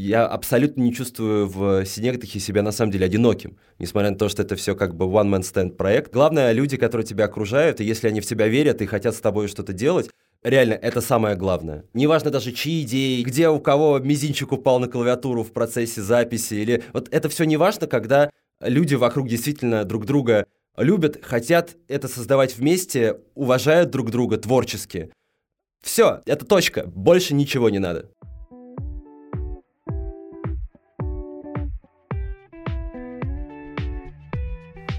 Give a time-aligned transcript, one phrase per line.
[0.00, 4.42] я абсолютно не чувствую в Синектахе себя на самом деле одиноким, несмотря на то, что
[4.42, 6.12] это все как бы one-man stand проект.
[6.12, 9.48] Главное, люди, которые тебя окружают, и если они в тебя верят и хотят с тобой
[9.48, 10.10] что-то делать,
[10.42, 11.84] Реально, это самое главное.
[11.92, 16.82] Неважно даже, чьи идеи, где у кого мизинчик упал на клавиатуру в процессе записи, или
[16.94, 20.46] вот это все не важно, когда люди вокруг действительно друг друга
[20.78, 25.12] любят, хотят это создавать вместе, уважают друг друга творчески.
[25.82, 28.10] Все, это точка, больше ничего не надо.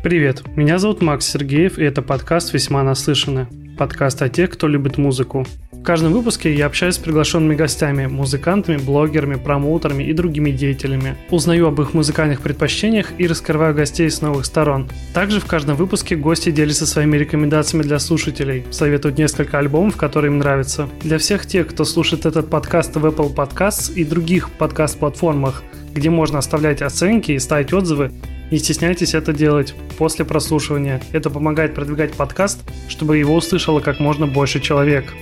[0.03, 3.47] Привет, меня зовут Макс Сергеев, и это подкаст «Весьма наслышаны»
[3.81, 5.43] подкаст о тех, кто любит музыку.
[5.71, 11.15] В каждом выпуске я общаюсь с приглашенными гостями, музыкантами, блогерами, промоутерами и другими деятелями.
[11.31, 14.87] Узнаю об их музыкальных предпочтениях и раскрываю гостей с новых сторон.
[15.15, 20.37] Также в каждом выпуске гости делятся своими рекомендациями для слушателей, советуют несколько альбомов, которые им
[20.37, 20.87] нравятся.
[21.01, 26.37] Для всех тех, кто слушает этот подкаст в Apple Podcasts и других подкаст-платформах, где можно
[26.37, 28.11] оставлять оценки и ставить отзывы,
[28.51, 31.01] не стесняйтесь это делать после прослушивания.
[31.13, 35.13] Это помогает продвигать подкаст, чтобы его услышало как можно больше человек.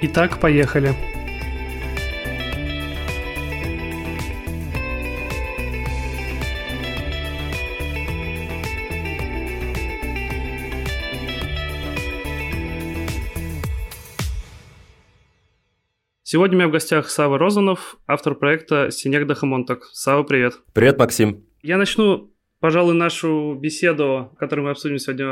[0.00, 0.94] Итак, поехали.
[16.22, 19.82] Сегодня у меня в гостях Сава Розанов, автор проекта Синек Дахамонтак.
[19.92, 20.54] Сава, привет.
[20.72, 21.44] Привет, Максим.
[21.60, 22.30] Я начну
[22.60, 25.26] пожалуй, нашу беседу, которую мы обсудим сегодня,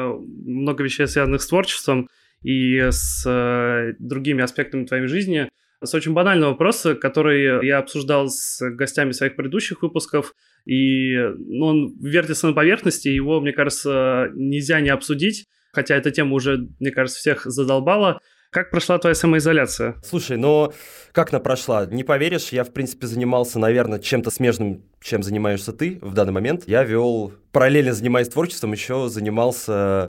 [0.47, 2.09] много вещей, связанных с творчеством
[2.43, 5.49] и с э, другими аспектами твоей жизни,
[5.83, 10.35] с очень банального вопроса, который я обсуждал с гостями своих предыдущих выпусков,
[10.65, 16.35] и ну, он вертится на поверхности, его, мне кажется, нельзя не обсудить, хотя эта тема
[16.35, 18.21] уже, мне кажется, всех задолбала.
[18.51, 19.97] Как прошла твоя самоизоляция?
[20.03, 20.73] Слушай, ну
[21.13, 21.85] как она прошла?
[21.87, 26.65] Не поверишь, я, в принципе, занимался, наверное, чем-то смежным, чем занимаешься ты в данный момент.
[26.67, 30.09] Я вел, параллельно занимаясь творчеством, еще занимался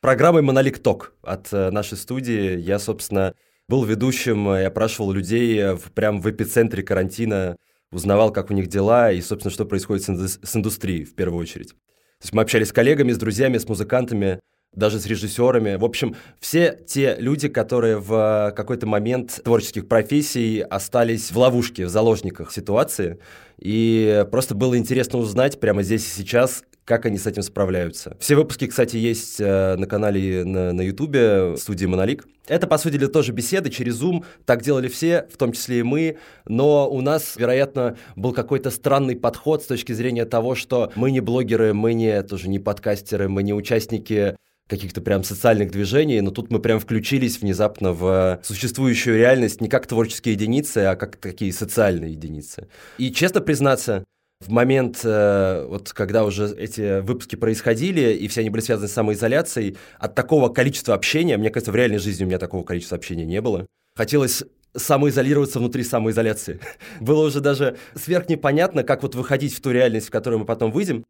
[0.00, 2.58] программой Monolith Talk от э, нашей студии.
[2.58, 3.34] Я, собственно,
[3.68, 7.56] был ведущим, я опрашивал людей в, прям в эпицентре карантина,
[7.90, 11.70] узнавал, как у них дела и, собственно, что происходит с индустрией в первую очередь.
[11.70, 14.40] То есть мы общались с коллегами, с друзьями, с музыкантами,
[14.74, 15.76] даже с режиссерами.
[15.76, 21.88] В общем, все те люди, которые в какой-то момент творческих профессий остались в ловушке, в
[21.88, 23.18] заложниках ситуации.
[23.58, 28.16] И просто было интересно узнать прямо здесь и сейчас, как они с этим справляются.
[28.20, 32.26] Все выпуски, кстати, есть э, на канале на Ютубе студии «Монолик».
[32.48, 34.24] Это, по сути дела, тоже беседы через Zoom.
[34.44, 36.16] Так делали все, в том числе и мы.
[36.46, 41.20] Но у нас, вероятно, был какой-то странный подход с точки зрения того, что мы не
[41.20, 44.34] блогеры, мы не, тоже не подкастеры, мы не участники
[44.70, 49.86] каких-то прям социальных движений, но тут мы прям включились внезапно в существующую реальность не как
[49.86, 52.68] творческие единицы, а как такие социальные единицы.
[52.96, 54.04] И честно признаться,
[54.40, 58.92] в момент, э, вот когда уже эти выпуски происходили, и все они были связаны с
[58.92, 63.26] самоизоляцией, от такого количества общения, мне кажется, в реальной жизни у меня такого количества общения
[63.26, 63.66] не было.
[63.96, 64.44] Хотелось
[64.74, 66.60] самоизолироваться внутри самоизоляции.
[67.00, 70.70] Было уже даже сверх непонятно, как вот выходить в ту реальность, в которую мы потом
[70.70, 71.04] выйдем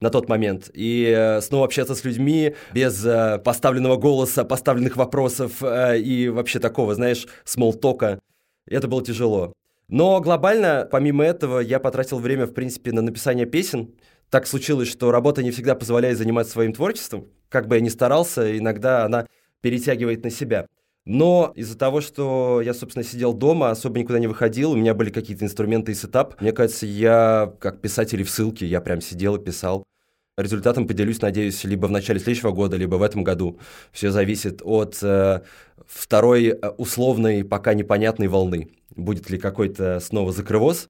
[0.00, 0.70] на тот момент.
[0.74, 6.58] И э, снова общаться с людьми без э, поставленного голоса, поставленных вопросов э, и вообще
[6.58, 8.20] такого, знаешь, смолтока.
[8.66, 9.52] Это было тяжело.
[9.88, 13.94] Но глобально, помимо этого, я потратил время, в принципе, на написание песен.
[14.30, 17.28] Так случилось, что работа не всегда позволяет заниматься своим творчеством.
[17.48, 19.26] Как бы я ни старался, иногда она
[19.60, 20.66] перетягивает на себя.
[21.06, 25.10] Но из-за того, что я, собственно, сидел дома, особо никуда не выходил, у меня были
[25.10, 29.42] какие-то инструменты и сетап, мне кажется, я, как писатель в ссылке, я прям сидел и
[29.42, 29.84] писал.
[30.36, 33.58] Результатом поделюсь, надеюсь, либо в начале следующего года, либо в этом году.
[33.92, 35.42] Все зависит от э,
[35.86, 38.72] второй э, условной, пока непонятной волны.
[38.96, 40.88] Будет ли какой-то снова закрывоз,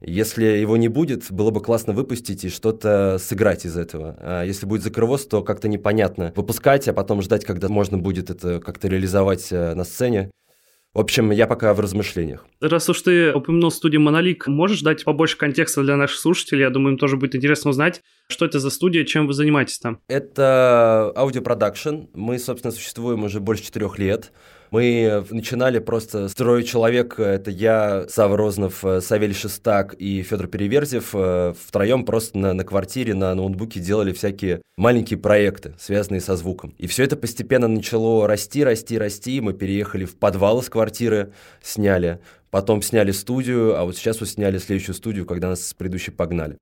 [0.00, 4.16] если его не будет, было бы классно выпустить и что-то сыграть из этого.
[4.20, 8.60] А если будет закрывоз, то как-то непонятно выпускать, а потом ждать, когда можно будет это
[8.60, 10.30] как-то реализовать э, на сцене.
[10.92, 12.44] В общем, я пока в размышлениях.
[12.60, 16.62] Раз уж ты упомянул студию Монолик, можешь дать побольше контекста для наших слушателей?
[16.62, 20.00] Я думаю, им тоже будет интересно узнать, что это за студия, чем вы занимаетесь там.
[20.08, 22.06] Это аудиопродакшн.
[22.12, 24.32] Мы, собственно, существуем уже больше четырех лет.
[24.70, 31.54] Мы начинали просто трое человек, это я, Савва Розанов, Савелий Шестак и Федор Переверзев, э,
[31.60, 36.74] втроем просто на, на квартире, на ноутбуке делали всякие маленькие проекты, связанные со звуком.
[36.78, 39.40] И все это постепенно начало расти, расти, расти.
[39.40, 41.32] Мы переехали в подвал из квартиры,
[41.62, 42.20] сняли.
[42.50, 46.56] Потом сняли студию, а вот сейчас вот сняли следующую студию, когда нас с предыдущей погнали.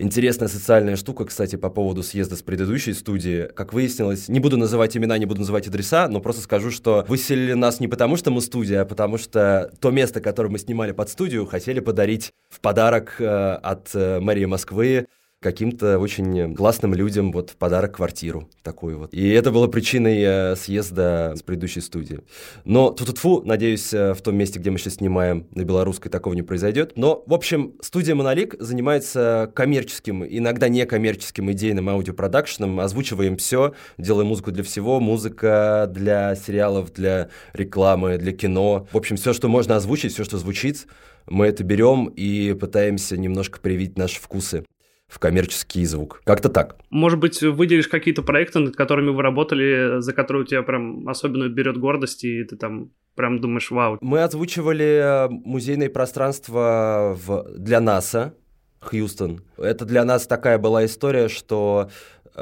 [0.00, 3.48] Интересная социальная штука, кстати, по поводу съезда с предыдущей студии.
[3.52, 7.54] Как выяснилось, не буду называть имена, не буду называть адреса, но просто скажу, что выселили
[7.54, 11.08] нас не потому, что мы студия, а потому что то место, которое мы снимали под
[11.08, 15.08] студию, хотели подарить в подарок э, от э, мэрии Москвы
[15.40, 19.14] каким-то очень классным людям вот в подарок квартиру такую вот.
[19.14, 22.20] И это было причиной э, съезда с предыдущей студии.
[22.64, 26.34] Но тут фу, надеюсь, э, в том месте, где мы сейчас снимаем на белорусской, такого
[26.34, 26.92] не произойдет.
[26.96, 34.50] Но, в общем, студия Монолик занимается коммерческим, иногда некоммерческим идейным аудиопродакшеном, озвучиваем все, делаем музыку
[34.50, 38.88] для всего, музыка для сериалов, для рекламы, для кино.
[38.90, 40.88] В общем, все, что можно озвучить, все, что звучит,
[41.28, 44.64] мы это берем и пытаемся немножко привить наши вкусы
[45.08, 46.20] в коммерческий звук.
[46.24, 46.76] Как-то так.
[46.90, 51.48] Может быть, выделишь какие-то проекты, над которыми вы работали, за которые у тебя прям особенно
[51.48, 53.98] берет гордость, и ты там прям думаешь, вау.
[54.00, 57.46] Мы озвучивали э, музейное пространство в...
[57.56, 58.34] для НАСА,
[58.80, 59.40] Хьюстон.
[59.56, 61.90] Это для нас такая была история, что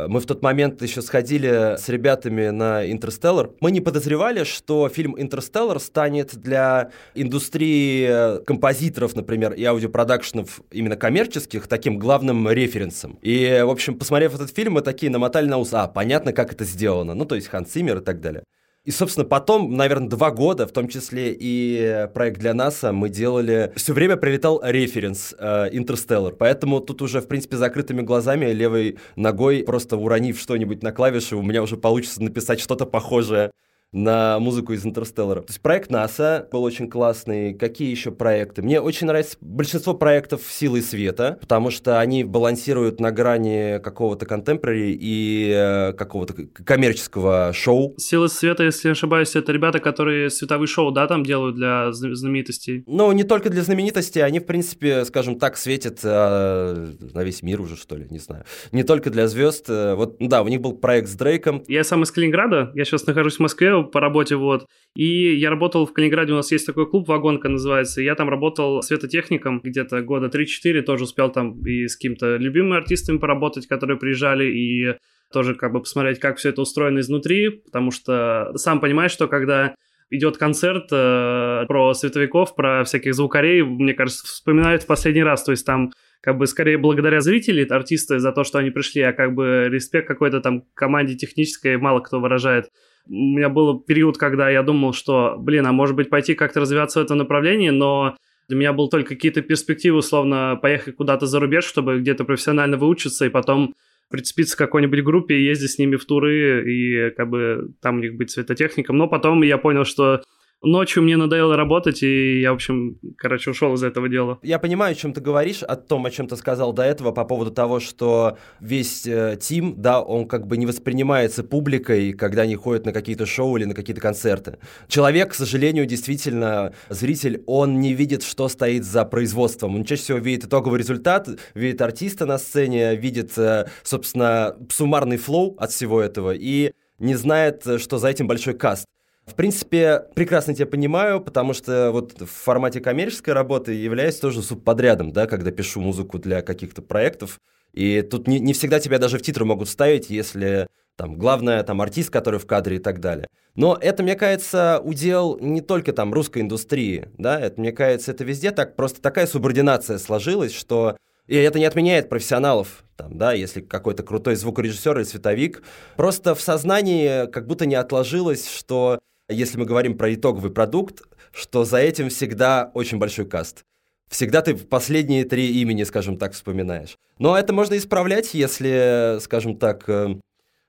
[0.08, 3.50] мы в тот момент еще сходили с ребятами на «Интерстеллар».
[3.60, 10.96] Мы не подозревали, что фильм «Интерстеллар» станет для индустрии э, композиторов, например, и аудиопродакшенов именно
[10.96, 13.18] коммерческих таким главным референсом.
[13.22, 16.64] И, в общем, посмотрев этот фильм, мы такие намотали на ус, а, понятно, как это
[16.64, 17.14] сделано.
[17.14, 18.42] Ну, то есть Ханс Циммер и так далее.
[18.86, 23.72] И, собственно, потом, наверное, два года, в том числе и проект для НАСА, мы делали...
[23.74, 26.32] Все время прилетал референс Интерстеллар.
[26.32, 31.34] Э, Поэтому тут уже, в принципе, закрытыми глазами, левой ногой, просто уронив что-нибудь на клавиши,
[31.34, 33.50] у меня уже получится написать что-то похожее
[33.96, 35.40] на музыку из Интерстеллара.
[35.40, 37.54] То есть проект НАСА был очень классный.
[37.54, 38.60] Какие еще проекты?
[38.60, 44.96] Мне очень нравится большинство проектов «Силы света», потому что они балансируют на грани какого-то контемпорари
[45.00, 47.94] и э, какого-то коммерческого шоу.
[47.96, 52.84] «Силы света», если не ошибаюсь, это ребята, которые световые шоу, да, там делают для знаменитостей?
[52.86, 57.62] Ну, не только для знаменитостей, они, в принципе, скажем так, светят э, на весь мир
[57.62, 58.44] уже, что ли, не знаю.
[58.72, 59.70] Не только для звезд.
[59.70, 61.62] Э, вот, да, у них был проект с Дрейком.
[61.66, 64.66] Я сам из Калининграда, я сейчас нахожусь в Москве, по работе, вот.
[64.94, 68.82] И я работал в Калининграде, у нас есть такой клуб «Вагонка» называется, я там работал
[68.82, 74.44] светотехником где-то года 3-4, тоже успел там и с какими-то любимыми артистами поработать, которые приезжали,
[74.44, 74.94] и
[75.32, 79.74] тоже как бы посмотреть, как все это устроено изнутри, потому что сам понимаешь, что когда
[80.10, 85.50] идет концерт э, про световиков, про всяких звукарей, мне кажется, вспоминают в последний раз, то
[85.50, 85.90] есть там
[86.20, 90.08] как бы скорее благодаря зрителей, артисты за то, что они пришли, а как бы респект
[90.08, 92.66] какой-то там команде технической мало кто выражает
[93.08, 97.00] у меня был период, когда я думал, что, блин, а может быть пойти как-то развиваться
[97.00, 98.16] в этом направлении, но
[98.48, 103.26] для меня был только какие-то перспективы, условно, поехать куда-то за рубеж, чтобы где-то профессионально выучиться
[103.26, 103.74] и потом
[104.08, 108.00] прицепиться к какой-нибудь группе и ездить с ними в туры и как бы там у
[108.00, 108.96] них быть светотехником.
[108.96, 110.22] Но потом я понял, что
[110.62, 114.38] Ночью мне надоело работать, и я, в общем, короче, ушел из этого дела.
[114.42, 117.24] Я понимаю, о чем ты говоришь, о том, о чем ты сказал до этого, по
[117.24, 122.56] поводу того, что весь э, тим, да, он как бы не воспринимается публикой, когда они
[122.56, 124.58] ходят на какие-то шоу или на какие-то концерты.
[124.88, 129.76] Человек, к сожалению, действительно, зритель, он не видит, что стоит за производством.
[129.76, 135.54] Он чаще всего видит итоговый результат, видит артиста на сцене, видит, э, собственно, суммарный флоу
[135.58, 138.86] от всего этого и не знает, э, что за этим большой каст.
[139.26, 145.12] В принципе, прекрасно тебя понимаю, потому что вот в формате коммерческой работы являюсь тоже субподрядом,
[145.12, 147.38] да, когда пишу музыку для каких-то проектов.
[147.74, 151.82] И тут не, не всегда тебя даже в титры могут ставить, если там главное там
[151.82, 153.26] артист, который в кадре и так далее.
[153.56, 158.24] Но это, мне кажется, удел не только там русской индустрии, да, это, мне кажется, это
[158.24, 160.96] везде так, просто такая субординация сложилась, что
[161.26, 165.62] и это не отменяет профессионалов, там, да, если какой-то крутой звукорежиссер или световик.
[165.96, 171.02] Просто в сознании как будто не отложилось, что если мы говорим про итоговый продукт,
[171.32, 173.64] что за этим всегда очень большой каст.
[174.08, 176.96] Всегда ты последние три имени, скажем так, вспоминаешь.
[177.18, 180.16] Но это можно исправлять, если, скажем так, э,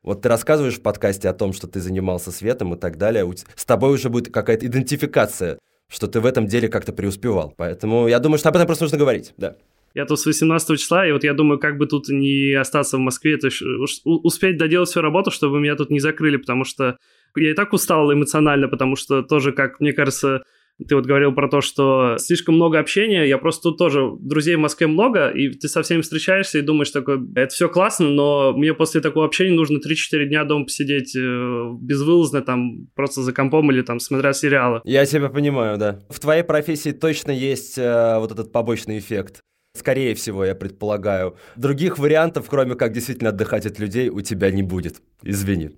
[0.02, 3.66] вот ты рассказываешь в подкасте о том, что ты занимался светом и так далее, с
[3.66, 7.54] тобой уже будет какая-то идентификация, что ты в этом деле как-то преуспевал.
[7.56, 9.56] Поэтому я думаю, что об этом просто нужно говорить, да.
[9.94, 13.00] Я тут с 18 числа, и вот я думаю, как бы тут не остаться в
[13.00, 13.62] Москве, то есть
[14.04, 16.98] успеть доделать всю работу, чтобы меня тут не закрыли, потому что
[17.38, 20.44] я и так устал эмоционально, потому что тоже, как мне кажется,
[20.86, 23.28] ты вот говорил про то, что слишком много общения.
[23.28, 26.92] Я просто тут тоже друзей в Москве много, и ты со всеми встречаешься и думаешь
[26.92, 31.70] такой, это все классно, но мне после такого общения нужно 3-4 дня дома посидеть э,
[31.82, 34.82] безвылазно, там, просто за компом или там смотря сериалы.
[34.84, 36.00] Я тебя понимаю, да.
[36.10, 39.42] В твоей профессии точно есть э, вот этот побочный эффект.
[39.74, 41.38] Скорее всего, я предполагаю.
[41.56, 45.02] Других вариантов, кроме как действительно отдыхать от людей, у тебя не будет.
[45.24, 45.72] Извини.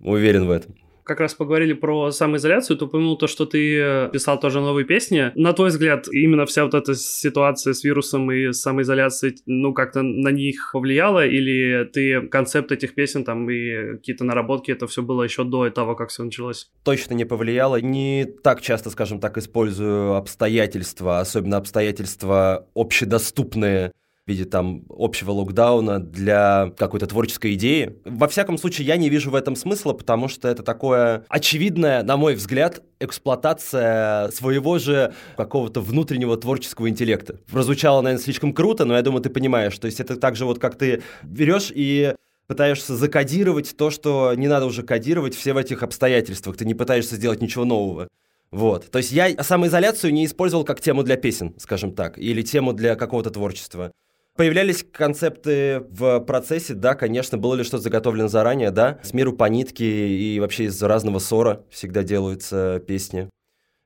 [0.00, 0.74] Уверен в этом.
[1.06, 5.30] Как раз поговорили про самоизоляцию, ты упомянул то, что ты э, писал тоже новые песни.
[5.34, 10.30] На твой взгляд, именно вся вот эта ситуация с вирусом и самоизоляцией, ну, как-то на
[10.30, 11.24] них повлияла?
[11.26, 15.94] Или ты концепт этих песен там и какие-то наработки, это все было еще до того,
[15.94, 16.68] как все началось?
[16.84, 17.80] Точно не повлияло.
[17.80, 23.92] Не так часто, скажем так, использую обстоятельства, особенно обстоятельства общедоступные
[24.26, 28.00] в виде там общего локдауна для какой-то творческой идеи.
[28.04, 32.16] Во всяком случае, я не вижу в этом смысла, потому что это такое очевидное, на
[32.16, 37.38] мой взгляд, эксплуатация своего же какого-то внутреннего творческого интеллекта.
[37.48, 39.78] Прозвучало, наверное, слишком круто, но я думаю, ты понимаешь.
[39.78, 42.16] То есть это так же вот, как ты берешь и
[42.48, 46.56] пытаешься закодировать то, что не надо уже кодировать все в этих обстоятельствах.
[46.56, 48.08] Ты не пытаешься сделать ничего нового.
[48.50, 48.90] Вот.
[48.90, 52.96] То есть я самоизоляцию не использовал как тему для песен, скажем так, или тему для
[52.96, 53.92] какого-то творчества.
[54.36, 59.44] Появлялись концепты в процессе, да, конечно, было ли что-то заготовлено заранее, да, с миру по
[59.44, 63.30] нитке и вообще из разного ссора всегда делаются песни.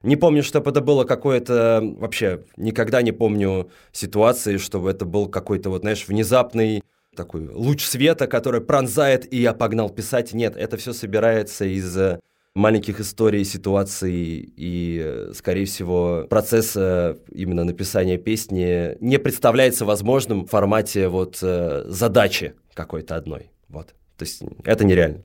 [0.03, 1.81] Не помню, чтобы это было какое-то...
[1.99, 6.83] Вообще, никогда не помню ситуации, чтобы это был какой-то, вот, знаешь, внезапный
[7.15, 10.33] такой луч света, который пронзает, и я погнал писать.
[10.33, 11.97] Нет, это все собирается из
[12.55, 21.09] маленьких историй, ситуаций и, скорее всего, процесс именно написания песни не представляется возможным в формате
[21.09, 23.51] вот э, задачи какой-то одной.
[23.69, 23.95] Вот.
[24.17, 25.25] То есть это нереально.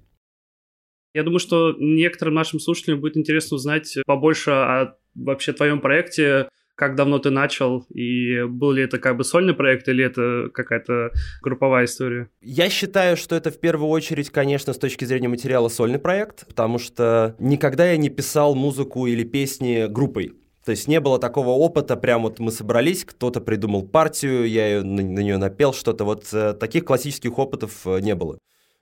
[1.14, 6.96] Я думаю, что некоторым нашим слушателям будет интересно узнать побольше о вообще твоем проекте, как
[6.96, 11.86] давно ты начал, и был ли это как бы сольный проект, или это какая-то групповая
[11.86, 12.30] история?
[12.42, 16.78] Я считаю, что это в первую очередь, конечно, с точки зрения материала сольный проект, потому
[16.78, 20.34] что никогда я не писал музыку или песни группой.
[20.66, 24.84] То есть не было такого опыта, прям вот мы собрались, кто-то придумал партию, я ее,
[24.84, 26.06] на, на нее напел что-то.
[26.06, 28.40] Вот э, таких классических опытов э, не было.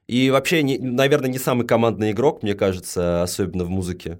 [0.07, 4.19] И вообще, не, наверное, не самый командный игрок, мне кажется, особенно в музыке.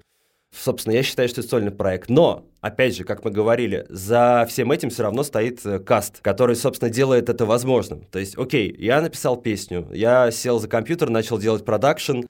[0.54, 2.08] Собственно, я считаю, что это сольный проект.
[2.08, 6.54] Но, опять же, как мы говорили, за всем этим все равно стоит э, каст, который,
[6.56, 8.04] собственно, делает это возможным.
[8.10, 12.20] То есть, окей, я написал песню, я сел за компьютер, начал делать продакшн,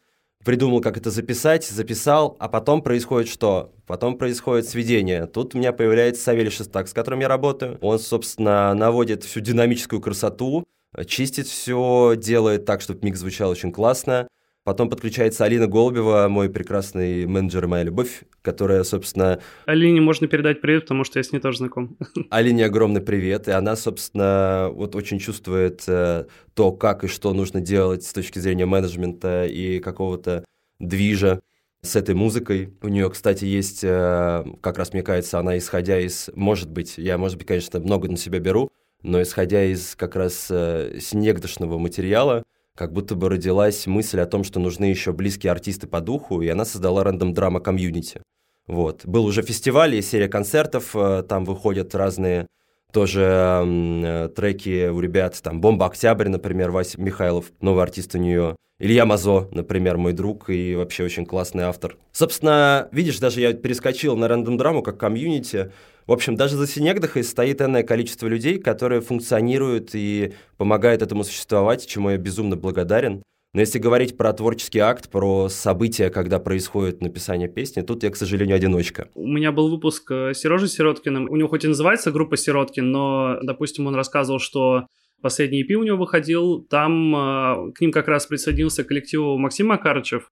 [0.44, 3.72] придумал, как это записать, записал, а потом происходит что?
[3.86, 5.26] Потом происходит сведение.
[5.26, 7.78] Тут у меня появляется Савелий Шестак, с которым я работаю.
[7.80, 10.64] Он, собственно, наводит всю динамическую красоту,
[11.06, 14.28] чистит все, делает так, чтобы микс звучал очень классно.
[14.64, 19.38] Потом подключается Алина Голубева, мой прекрасный менеджер и моя любовь, которая, собственно...
[19.66, 21.98] Алине можно передать привет, потому что я с ней тоже знаком.
[22.30, 27.60] Алине огромный привет, и она, собственно, вот очень чувствует э, то, как и что нужно
[27.60, 30.46] делать с точки зрения менеджмента и какого-то
[30.78, 31.40] движа
[31.82, 32.72] с этой музыкой.
[32.80, 37.18] У нее, кстати, есть, э, как раз мне кажется, она исходя из, может быть, я,
[37.18, 38.70] может быть, конечно, много на себя беру,
[39.02, 42.44] но исходя из как раз э, снегдошного материала,
[42.76, 46.48] как будто бы родилась мысль о том, что нужны еще близкие артисты по духу, и
[46.48, 48.20] она создала рандом драма комьюнити.
[48.66, 49.04] Вот.
[49.04, 52.46] Был уже фестиваль и серия концертов, э, там выходят разные
[52.92, 53.22] тоже
[53.66, 59.04] э, треки у ребят, там «Бомба Октябрь», например, Вася Михайлов, новый артист у нее, Илья
[59.04, 61.96] Мазо, например, мой друг и вообще очень классный автор.
[62.12, 65.72] Собственно, видишь, даже я перескочил на рандом драму как комьюнити,
[66.06, 71.86] в общем, даже за Синегдахой стоит энное количество людей, которые функционируют и помогают этому существовать,
[71.86, 73.22] чему я безумно благодарен.
[73.54, 78.16] Но если говорить про творческий акт, про события, когда происходит написание песни, тут я, к
[78.16, 79.08] сожалению, одиночка.
[79.14, 81.30] У меня был выпуск с Сережей Сироткиным.
[81.30, 84.86] У него хоть и называется группа Сироткин, но, допустим, он рассказывал, что
[85.22, 90.28] последний EP у него выходил, там э, к ним как раз присоединился коллектив Максим Макарычев,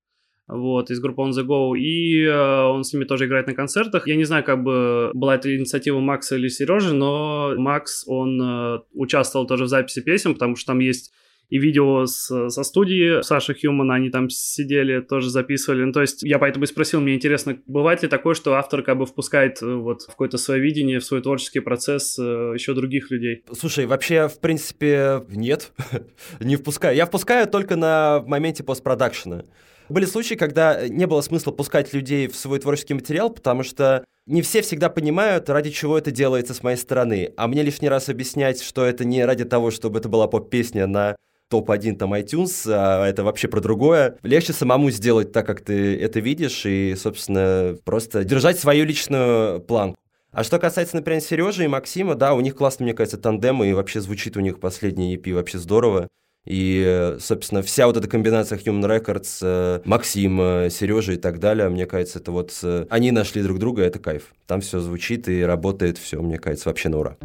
[0.52, 4.06] вот, из группы On The Go, и э, он с ними тоже играет на концертах.
[4.06, 8.78] Я не знаю, как бы была это инициатива Макса или Сережи, но Макс, он э,
[8.92, 11.12] участвовал тоже в записи песен, потому что там есть
[11.52, 15.84] и видео с, со студии Саши Хьюмана, они там сидели, тоже записывали.
[15.84, 18.96] Ну, то есть я поэтому и спросил, мне интересно, бывает ли такое, что автор как
[18.96, 22.22] бы впускает э, вот в какое-то свое видение, в свой творческий процесс э,
[22.54, 23.44] еще других людей?
[23.52, 25.72] Слушай, вообще, в принципе, нет,
[26.40, 26.96] не впускаю.
[26.96, 29.44] Я впускаю только на моменте постпродакшена.
[29.92, 34.40] Были случаи, когда не было смысла пускать людей в свой творческий материал, потому что не
[34.40, 37.34] все всегда понимают, ради чего это делается с моей стороны.
[37.36, 41.14] А мне лишний раз объяснять, что это не ради того, чтобы это была поп-песня на
[41.50, 44.16] топ-1 там iTunes, а это вообще про другое.
[44.22, 49.98] Легче самому сделать так, как ты это видишь, и, собственно, просто держать свою личную планку.
[50.30, 53.74] А что касается, например, Сережи и Максима, да, у них классно, мне кажется, тандем, и
[53.74, 56.08] вообще звучит у них последний EP вообще здорово.
[56.44, 61.68] И, собственно, вся вот эта комбинация Human Records, э, Максим, э, Сережа и так далее,
[61.68, 64.34] мне кажется, это вот э, они нашли друг друга, это кайф.
[64.46, 67.16] Там все звучит и работает все, мне кажется, вообще на ура.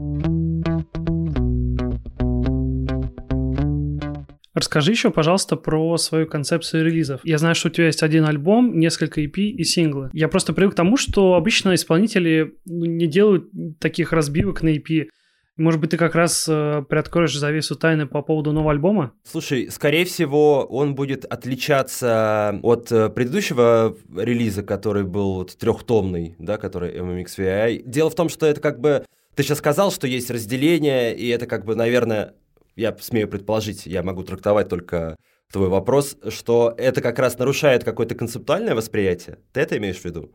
[4.53, 7.21] Расскажи еще, пожалуйста, про свою концепцию релизов.
[7.23, 10.09] Я знаю, что у тебя есть один альбом, несколько EP и синглы.
[10.13, 15.09] Я просто привык к тому, что обычно исполнители ну, не делают таких разбивок на EP.
[15.57, 19.13] Может быть, ты как раз э, приоткроешь завесу тайны по поводу нового альбома?
[19.23, 26.57] Слушай, скорее всего, он будет отличаться от э, предыдущего релиза, который был вот, трехтомный, да,
[26.57, 27.81] который MMXVI.
[27.85, 29.03] Дело в том, что это как бы...
[29.33, 32.35] Ты сейчас сказал, что есть разделение, и это как бы, наверное,
[32.75, 35.17] я смею предположить, я могу трактовать только
[35.51, 39.39] твой вопрос, что это как раз нарушает какое-то концептуальное восприятие.
[39.53, 40.31] Ты это имеешь в виду?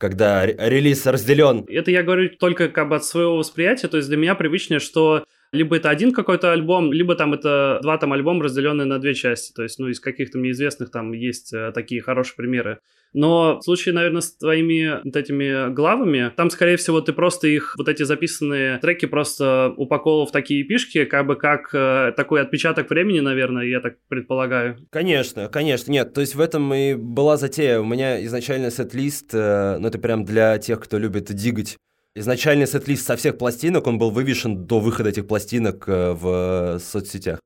[0.00, 1.66] Когда релиз разделен.
[1.68, 3.86] Это я говорю только как бы от своего восприятия.
[3.86, 7.98] То есть для меня привычнее, что либо это один какой-то альбом, либо там это два
[7.98, 9.52] там альбома, разделенные на две части.
[9.52, 12.78] То есть, ну, из каких-то мне известных там есть э, такие хорошие примеры.
[13.12, 17.74] Но в случае, наверное, с твоими вот этими главами, там, скорее всего, ты просто их,
[17.76, 22.88] вот эти записанные треки просто упаковал в такие пишки, как бы как э, такой отпечаток
[22.90, 24.76] времени, наверное, я так предполагаю.
[24.90, 26.12] Конечно, конечно, нет.
[26.14, 27.80] То есть в этом и была затея.
[27.80, 31.78] У меня изначально сет-лист, э, ну, это прям для тех, кто любит дигать
[32.16, 37.38] Изначальный сет-лист со всех пластинок, он был вывешен до выхода этих пластинок э, в соцсетях.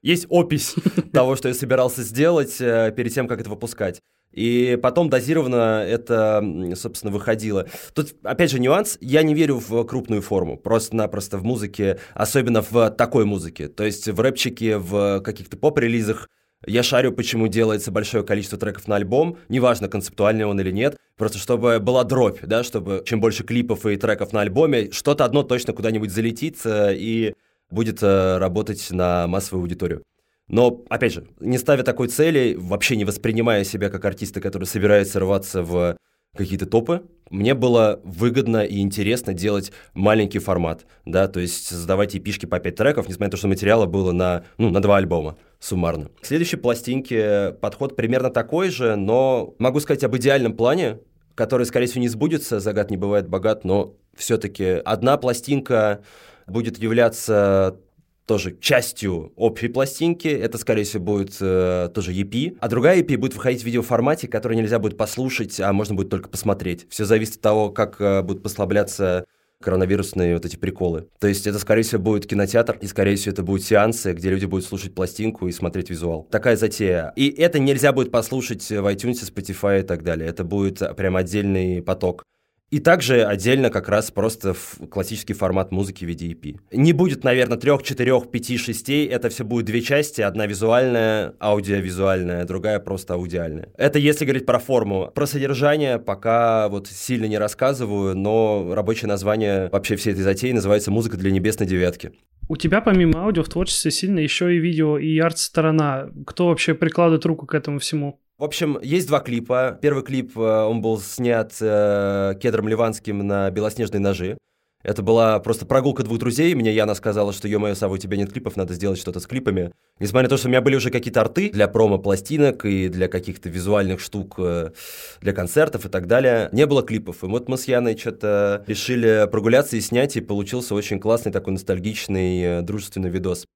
[0.00, 0.76] Есть опись
[1.12, 4.00] того, что я собирался сделать э, перед тем, как это выпускать.
[4.32, 6.42] И потом дозированно это,
[6.74, 7.66] собственно, выходило.
[7.94, 8.98] Тут, опять же, нюанс.
[9.00, 10.56] Я не верю в крупную форму.
[10.56, 13.68] Просто-напросто в музыке, особенно в такой музыке.
[13.68, 16.28] То есть в рэпчике, в каких-то поп-релизах
[16.66, 21.38] я шарю, почему делается большое количество треков на альбом, неважно, концептуальный он или нет, просто
[21.38, 25.72] чтобы была дробь, да, чтобы чем больше клипов и треков на альбоме, что-то одно точно
[25.72, 27.34] куда-нибудь залетит и
[27.68, 30.04] будет э, работать на массовую аудиторию.
[30.52, 35.18] Но, опять же, не ставя такой цели, вообще не воспринимая себя как артиста, который собирается
[35.18, 35.96] рваться в
[36.36, 42.44] какие-то топы, мне было выгодно и интересно делать маленький формат, да, то есть создавать эпишки
[42.44, 46.10] по 5 треков, несмотря на то, что материала было на, ну, на два альбома суммарно.
[46.20, 50.98] К следующей пластинке подход примерно такой же, но могу сказать об идеальном плане,
[51.34, 56.02] который, скорее всего, не сбудется, загад не бывает богат, но все-таки одна пластинка
[56.46, 57.78] будет являться
[58.26, 60.28] тоже частью общей пластинки.
[60.28, 62.56] Это, скорее всего, будет э, тоже EP.
[62.60, 66.28] А другая EP будет выходить в видеоформате, который нельзя будет послушать, а можно будет только
[66.28, 66.86] посмотреть.
[66.88, 69.24] Все зависит от того, как э, будут послабляться
[69.62, 71.08] коронавирусные вот эти приколы.
[71.20, 74.44] То есть это, скорее всего, будет кинотеатр, и, скорее всего, это будут сеансы, где люди
[74.44, 76.24] будут слушать пластинку и смотреть визуал.
[76.30, 77.12] Такая затея.
[77.16, 80.28] И это нельзя будет послушать в iTunes, Spotify и так далее.
[80.28, 82.24] Это будет прям отдельный поток.
[82.72, 86.58] И также отдельно как раз просто в классический формат музыки в виде EP.
[86.72, 89.06] Не будет, наверное, трех, четырех, пяти, шестей.
[89.06, 90.22] Это все будет две части.
[90.22, 93.68] Одна визуальная, аудиовизуальная, другая просто аудиальная.
[93.76, 95.12] Это если говорить про форму.
[95.14, 100.90] Про содержание пока вот сильно не рассказываю, но рабочее название вообще всей этой затеи называется
[100.90, 102.12] «Музыка для небесной девятки».
[102.48, 106.08] У тебя помимо аудио в творчестве сильно еще и видео и арт-сторона.
[106.26, 108.21] Кто вообще прикладывает руку к этому всему?
[108.42, 109.78] В общем, есть два клипа.
[109.80, 114.36] Первый клип, э, он был снят э, Кедром Ливанским на «Белоснежные ножи».
[114.82, 116.52] Это была просто прогулка двух друзей.
[116.56, 119.70] Мне Яна сказала, что, ё-моё, Сава, у тебя нет клипов, надо сделать что-то с клипами.
[120.00, 123.48] Несмотря на то, что у меня были уже какие-то арты для промо-пластинок и для каких-то
[123.48, 124.72] визуальных штук, э,
[125.20, 127.22] для концертов и так далее, не было клипов.
[127.22, 131.52] И вот мы с Яной что-то решили прогуляться и снять, и получился очень классный такой
[131.52, 133.46] ностальгичный, э, дружественный видос.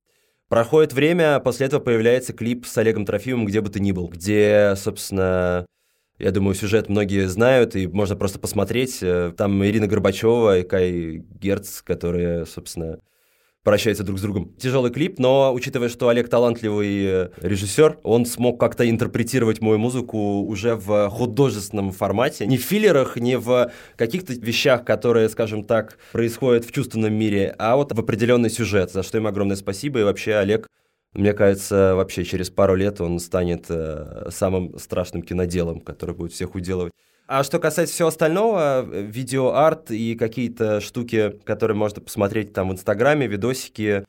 [0.48, 4.74] Проходит время, после этого появляется клип с Олегом Трофимовым «Где бы ты ни был», где,
[4.76, 5.66] собственно,
[6.18, 8.98] я думаю, сюжет многие знают, и можно просто посмотреть.
[9.02, 13.00] Э, там Ирина Горбачева и Кай Герц, которые, собственно,
[13.66, 14.54] прощаются друг с другом.
[14.58, 20.42] Тяжелый клип, но учитывая, что Олег талантливый э, режиссер, он смог как-то интерпретировать мою музыку
[20.42, 22.46] уже в художественном формате.
[22.46, 27.74] Не в филлерах, не в каких-то вещах, которые, скажем так, происходят в чувственном мире, а
[27.74, 29.98] вот в определенный сюжет, за что им огромное спасибо.
[29.98, 30.68] И вообще Олег
[31.12, 36.54] мне кажется, вообще через пару лет он станет э, самым страшным киноделом, который будет всех
[36.54, 36.92] уделывать.
[37.28, 42.72] А что касается всего остального, э, видеоарт и какие-то штуки, которые можно посмотреть там в
[42.72, 44.04] Инстаграме, видосики,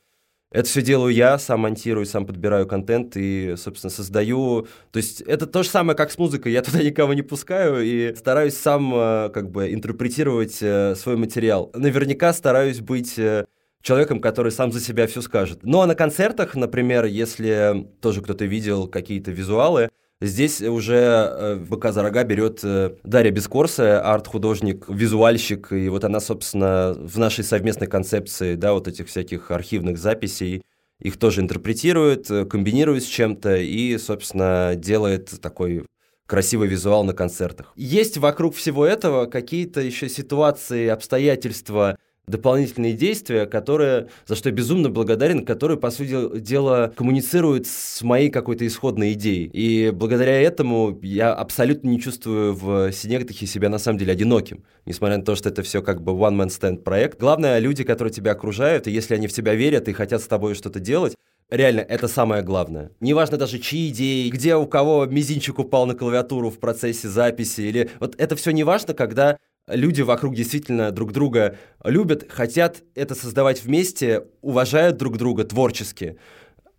[0.52, 4.68] это все делаю я, сам монтирую, сам подбираю контент и, собственно, создаю.
[4.92, 6.54] То есть это то же самое, как с музыкой.
[6.54, 11.72] Я туда никого не пускаю и стараюсь сам э, как бы интерпретировать э, свой материал.
[11.74, 13.20] Наверняка стараюсь быть
[13.82, 15.60] человеком, который сам за себя все скажет.
[15.64, 21.92] Ну а на концертах, например, если тоже кто-то видел какие-то визуалы, Здесь уже э, БК
[21.92, 27.86] за рога берет э, Дарья Бескорса, арт-художник, визуальщик, и вот она, собственно, в нашей совместной
[27.86, 30.64] концепции, да, вот этих всяких архивных записей,
[31.00, 35.86] их тоже интерпретирует, э, комбинирует с чем-то и, собственно, делает такой
[36.26, 37.72] красивый визуал на концертах.
[37.76, 44.90] Есть вокруг всего этого какие-то еще ситуации, обстоятельства, дополнительные действия, которые, за что я безумно
[44.90, 49.50] благодарен, которые, по сути дела, коммуницируют с моей какой-то исходной идеей.
[49.54, 55.18] И благодаря этому я абсолютно не чувствую в Синектахе себя на самом деле одиноким, несмотря
[55.18, 57.18] на то, что это все как бы one-man stand проект.
[57.18, 60.56] Главное, люди, которые тебя окружают, и если они в тебя верят и хотят с тобой
[60.56, 61.16] что-то делать,
[61.50, 62.92] Реально, это самое главное.
[63.00, 67.90] Неважно даже, чьи идеи, где у кого мизинчик упал на клавиатуру в процессе записи, или...
[68.02, 69.38] Вот это все не важно, когда
[69.68, 76.18] люди вокруг действительно друг друга любят, хотят это создавать вместе, уважают друг друга творчески.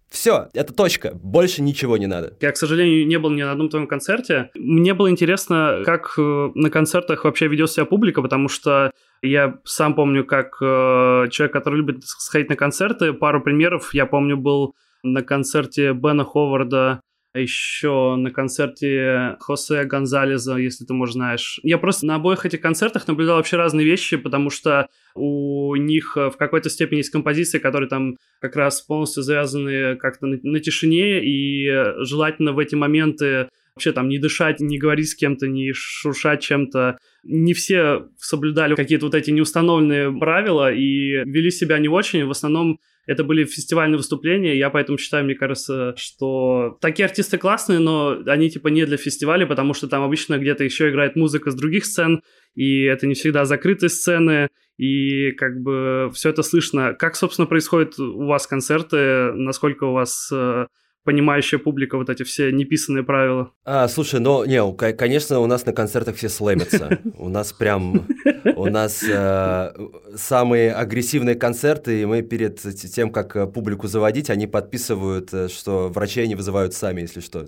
[0.09, 2.35] Все, это точка, больше ничего не надо.
[2.40, 4.51] Я, к сожалению, не был ни на одном твоем концерте.
[4.55, 9.94] Мне было интересно, как э, на концертах вообще ведет себя публика, потому что я сам
[9.94, 13.92] помню, как э, человек, который любит сходить на концерты, пару примеров.
[13.92, 20.94] Я помню, был на концерте Бена Ховарда, а еще на концерте Хосе Гонзалеза, если ты,
[20.94, 21.60] может, знаешь.
[21.62, 26.34] Я просто на обоих этих концертах наблюдал вообще разные вещи, потому что у них в
[26.38, 31.68] какой-то степени есть композиции, которые там как раз полностью завязаны как-то на, на тишине, и
[32.04, 36.98] желательно в эти моменты вообще там не дышать, не говорить с кем-то, не шуршать чем-то.
[37.22, 42.24] Не все соблюдали какие-то вот эти неустановленные правила и вели себя не очень.
[42.24, 47.79] В основном это были фестивальные выступления, я поэтому считаю, мне кажется, что такие артисты классные,
[47.79, 51.55] но они типа не для фестиваля, потому что там обычно где-то еще играет музыка с
[51.55, 52.21] других сцен,
[52.55, 56.92] и это не всегда закрытые сцены, и как бы все это слышно.
[56.92, 60.66] Как, собственно, происходят у вас концерты, насколько у вас э,
[61.04, 63.52] понимающая публика вот эти все неписанные правила.
[63.64, 66.98] А, слушай, ну, не, конечно, у нас на концертах все слэмятся.
[67.18, 68.06] У нас прям,
[68.56, 69.72] у нас э,
[70.14, 75.88] самые агрессивные концерты, и мы перед тем, как э, публику заводить, они подписывают, э, что
[75.88, 77.44] врачей не вызывают сами, если что.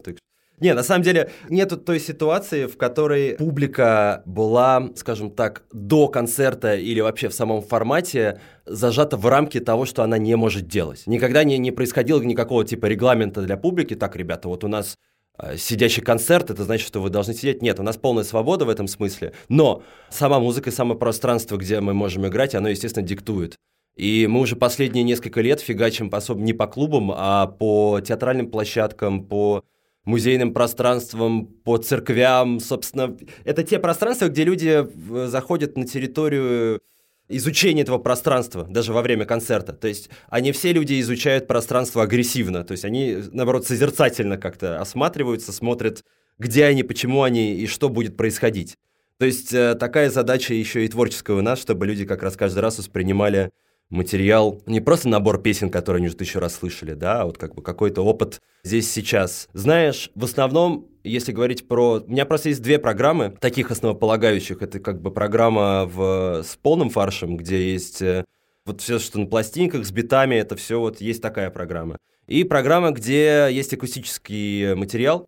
[0.60, 6.76] Не, на самом деле нету той ситуации, в которой публика была, скажем так, до концерта
[6.76, 11.04] или вообще в самом формате зажата в рамки того, что она не может делать.
[11.06, 13.94] Никогда не, не происходило никакого типа регламента для публики.
[13.94, 14.96] Так, ребята, вот у нас
[15.38, 17.62] э, сидящий концерт, это значит, что вы должны сидеть.
[17.62, 19.32] Нет, у нас полная свобода в этом смысле.
[19.48, 23.56] Но сама музыка и само пространство, где мы можем играть, оно, естественно, диктует.
[23.96, 29.24] И мы уже последние несколько лет фигачим особо не по клубам, а по театральным площадкам,
[29.24, 29.64] по
[30.04, 33.16] музейным пространством, по церквям, собственно.
[33.44, 36.80] Это те пространства, где люди э, заходят на территорию
[37.28, 39.72] изучения этого пространства, даже во время концерта.
[39.72, 45.52] То есть они все люди изучают пространство агрессивно, то есть они, наоборот, созерцательно как-то осматриваются,
[45.52, 46.04] смотрят,
[46.38, 48.76] где они, почему они и что будет происходить.
[49.18, 52.60] То есть э, такая задача еще и творческая у нас, чтобы люди как раз каждый
[52.60, 53.50] раз воспринимали
[53.90, 57.54] материал, не просто набор песен, которые они уже тысячу раз слышали, да, а вот как
[57.54, 59.48] бы какой-то опыт здесь сейчас.
[59.52, 62.00] Знаешь, в основном, если говорить про...
[62.06, 64.62] У меня просто есть две программы, таких основополагающих.
[64.62, 66.42] Это как бы программа в...
[66.44, 68.24] с полным фаршем, где есть э,
[68.64, 71.98] вот все, что на пластинках, с битами, это все вот есть такая программа.
[72.28, 75.26] И программа, где есть акустический материал,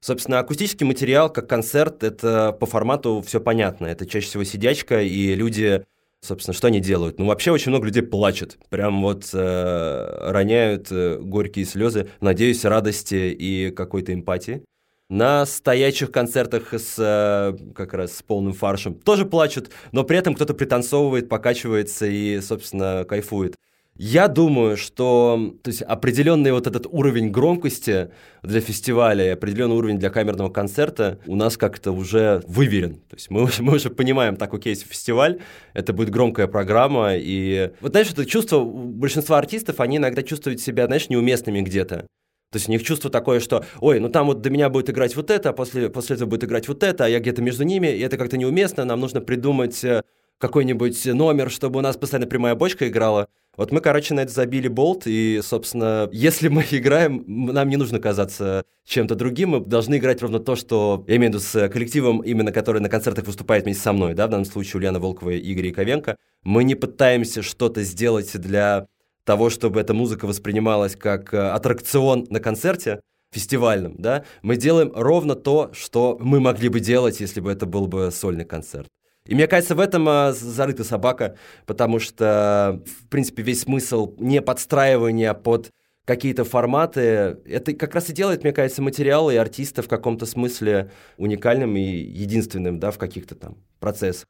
[0.00, 3.86] Собственно, акустический материал, как концерт, это по формату все понятно.
[3.86, 5.84] Это чаще всего сидячка, и люди
[6.20, 7.18] Собственно, что они делают?
[7.18, 8.58] Ну, вообще очень много людей плачет.
[8.70, 14.64] Прям вот э, роняют э, горькие слезы, надеюсь, радости и какой-то эмпатии.
[15.08, 20.34] На стоячих концертах с э, как раз с полным фаршем тоже плачут, но при этом
[20.34, 23.54] кто-то пританцовывает, покачивается и, собственно, кайфует.
[23.98, 28.10] Я думаю, что то есть определенный вот этот уровень громкости
[28.44, 33.00] для фестиваля и определенный уровень для камерного концерта у нас как-то уже выверен.
[33.08, 35.40] То есть мы, мы уже понимаем, так, окей, фестиваль,
[35.74, 40.86] это будет громкая программа, и вот знаешь, это чувство большинства артистов, они иногда чувствуют себя,
[40.86, 42.06] знаешь, неуместными где-то.
[42.50, 45.16] То есть у них чувство такое, что, ой, ну там вот до меня будет играть
[45.16, 47.88] вот это, а после, после этого будет играть вот это, а я где-то между ними,
[47.88, 50.02] и это как-то неуместно, нам нужно придумать э,
[50.38, 53.28] какой-нибудь номер, чтобы у нас постоянно прямая бочка играла.
[53.56, 57.98] Вот мы, короче, на это забили болт, и, собственно, если мы играем, нам не нужно
[57.98, 62.20] казаться чем-то другим, мы должны играть ровно то, что, я имею в виду с коллективом,
[62.20, 65.38] именно который на концертах выступает вместе со мной, да, в данном случае Ульяна Волкова и
[65.38, 66.16] Игорь Яковенко.
[66.44, 68.86] Мы не пытаемся что-то сделать для
[69.24, 75.34] того, чтобы эта музыка воспринималась как э, аттракцион на концерте, фестивальном, да, мы делаем ровно
[75.34, 78.88] то, что мы могли бы делать, если бы это был бы сольный концерт.
[79.28, 81.36] И мне кажется, в этом а, зарыта собака,
[81.66, 85.70] потому что, в принципе, весь смысл не подстраивания под
[86.06, 87.36] какие-то форматы.
[87.44, 91.82] Это как раз и делает, мне кажется, материалы и артиста в каком-то смысле уникальным и
[91.82, 94.26] единственным, да, в каких-то там процессах.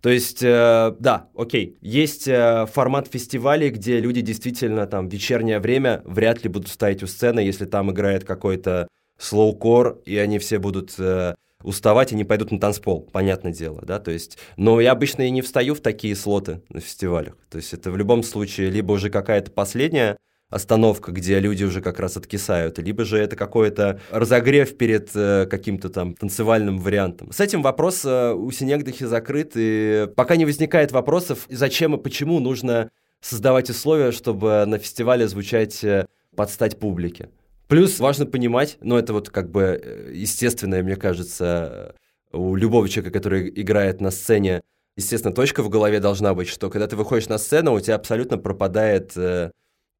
[0.00, 5.60] То есть, э, да, окей, есть э, формат фестивалей, где люди действительно там в вечернее
[5.60, 10.58] время вряд ли будут стоять у сцены, если там играет какой-то слоукор, и они все
[10.58, 15.22] будут э, уставать, они пойдут на танцпол, понятное дело, да, то есть, но я обычно
[15.22, 18.92] и не встаю в такие слоты на фестивалях, то есть это в любом случае либо
[18.92, 20.16] уже какая-то последняя
[20.52, 25.88] остановка, где люди уже как раз откисают, либо же это какой-то разогрев перед э, каким-то
[25.88, 27.32] там танцевальным вариантом.
[27.32, 32.38] С этим вопрос э, у Синегдахи закрыт, и пока не возникает вопросов, зачем и почему
[32.38, 32.90] нужно
[33.22, 37.30] создавать условия, чтобы на фестивале звучать э, под стать публике.
[37.72, 41.94] Плюс важно понимать, ну это вот как бы э, естественное, мне кажется,
[42.30, 44.60] у любого человека, который играет на сцене,
[44.94, 48.36] естественно, точка в голове должна быть, что когда ты выходишь на сцену, у тебя абсолютно
[48.36, 49.52] пропадает э,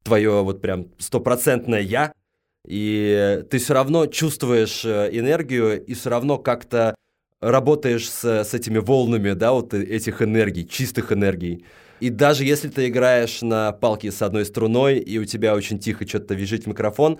[0.03, 2.13] твое вот прям стопроцентное «я»,
[2.67, 6.93] и ты все равно чувствуешь э, энергию и все равно как-то
[7.41, 11.65] работаешь с, с этими волнами, да, вот этих энергий, чистых энергий.
[11.99, 16.07] И даже если ты играешь на палке с одной струной, и у тебя очень тихо
[16.07, 17.17] что-то визжит микрофон,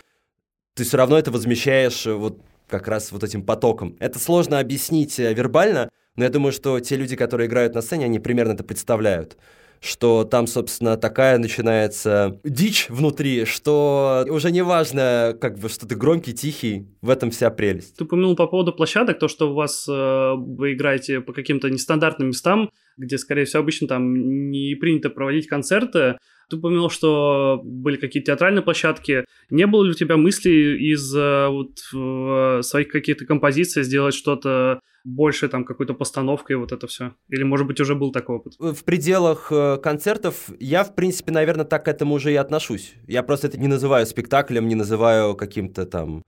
[0.76, 3.96] ты все равно это возмещаешь э, вот как раз вот этим потоком.
[4.00, 8.06] Это сложно объяснить э, вербально, но я думаю, что те люди, которые играют на сцене,
[8.06, 9.38] они примерно это представляют
[9.84, 15.96] что там, собственно, такая начинается дичь внутри, что уже не важно, как бы, что ты
[15.96, 17.98] громкий, тихий, в этом вся прелесть.
[17.98, 22.30] Ты упомянул по поводу площадок, то, что у вас э, вы играете по каким-то нестандартным
[22.30, 26.18] местам, где, скорее всего, обычно там не принято проводить концерты.
[26.54, 29.26] Ты упомянул, что были какие-то театральные площадки.
[29.50, 34.80] Не было ли у тебя мысли из э, вот, э, своих каких-то композиций сделать что-то
[35.04, 37.16] больше, там, какой-то постановкой, вот это все?
[37.30, 38.54] Или, может быть, уже был такой опыт?
[38.60, 42.94] В пределах э, концертов я, в принципе, наверное, так к этому уже и отношусь.
[43.08, 46.22] Я просто это не называю спектаклем, не называю каким-то там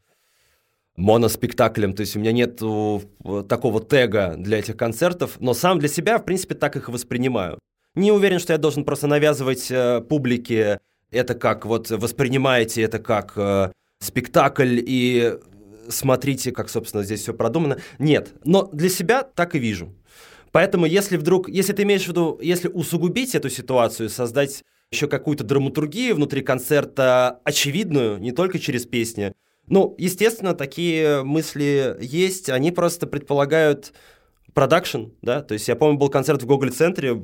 [0.95, 2.55] моноспектаклем, то есть у меня нет
[3.47, 7.59] такого тега для этих концертов, но сам для себя, в принципе, так их воспринимаю.
[7.95, 10.79] Не уверен, что я должен просто навязывать э, публике
[11.11, 15.37] это как вот воспринимаете это как э, спектакль и
[15.87, 17.77] смотрите, как, собственно, здесь все продумано.
[17.99, 19.95] Нет, но для себя так и вижу.
[20.51, 25.43] Поэтому, если вдруг, если ты имеешь в виду, если усугубить эту ситуацию, создать еще какую-то
[25.43, 29.33] драматургию внутри концерта очевидную, не только через песни,
[29.67, 33.93] ну, естественно, такие мысли есть, они просто предполагают
[34.53, 37.19] продакшн, да, то есть я помню, был концерт в Гоголь-центре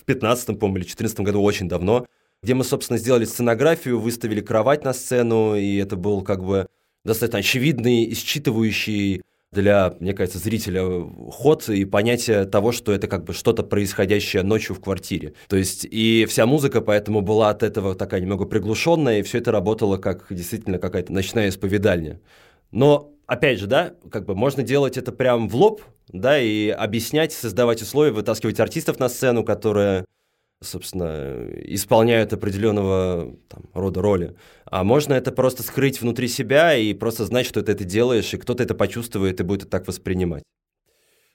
[0.00, 2.06] в 15-м, по-моему, или 14 году, очень давно,
[2.42, 6.68] где мы, собственно, сделали сценографию, выставили кровать на сцену, и это был как бы
[7.04, 10.84] достаточно очевидный, исчитывающий для, мне кажется, зрителя
[11.30, 15.34] ход и понятие того, что это как бы что-то происходящее ночью в квартире.
[15.48, 19.50] То есть и вся музыка поэтому была от этого такая немного приглушенная, и все это
[19.50, 22.20] работало как действительно какая-то ночная исповедальня.
[22.70, 27.32] Но, опять же, да, как бы можно делать это прям в лоб, да, и объяснять,
[27.32, 30.04] создавать условия, вытаскивать артистов на сцену, которые
[30.62, 34.36] собственно, исполняют определенного там, рода роли.
[34.66, 38.36] А можно это просто скрыть внутри себя и просто знать, что ты это делаешь, и
[38.36, 40.42] кто-то это почувствует и будет это так воспринимать.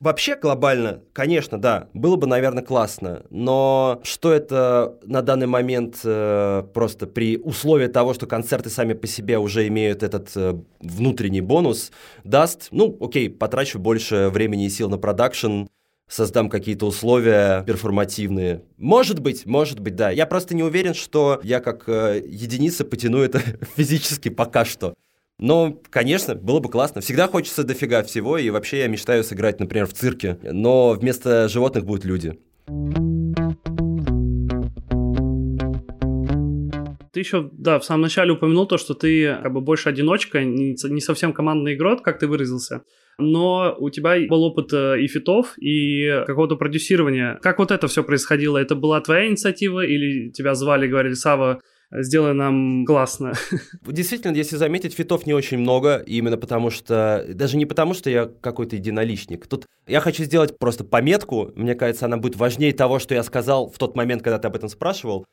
[0.01, 6.63] Вообще глобально, конечно, да, было бы, наверное, классно, но что это на данный момент э,
[6.73, 11.93] просто при условии того, что концерты сами по себе уже имеют этот э, внутренний бонус,
[12.25, 15.63] даст, ну, окей, потрачу больше времени и сил на продакшн,
[16.07, 18.63] создам какие-то условия перформативные.
[18.77, 20.11] Может быть, может быть, да.
[20.11, 23.39] Я просто не уверен, что я как э, единица потяну это
[23.75, 24.93] физически пока что.
[25.39, 27.01] Но, конечно, было бы классно.
[27.01, 31.85] Всегда хочется дофига всего, и вообще я мечтаю сыграть, например, в цирке, но вместо животных
[31.85, 32.39] будут люди.
[37.11, 40.75] Ты еще, да, в самом начале упомянул то, что ты как бы больше одиночка, не,
[40.89, 42.81] не совсем командный игрок, как ты выразился
[43.17, 47.39] но у тебя был опыт э, и фитов, и какого-то продюсирования.
[47.41, 48.57] Как вот это все происходило?
[48.57, 53.33] Это была твоя инициатива или тебя звали, говорили, Сава, сделай нам классно.
[53.85, 58.25] Действительно, если заметить, фитов не очень много, именно потому что, даже не потому, что я
[58.25, 59.47] какой-то единоличник.
[59.47, 63.69] Тут я хочу сделать просто пометку, мне кажется, она будет важнее того, что я сказал
[63.69, 65.25] в тот момент, когда ты об этом спрашивал.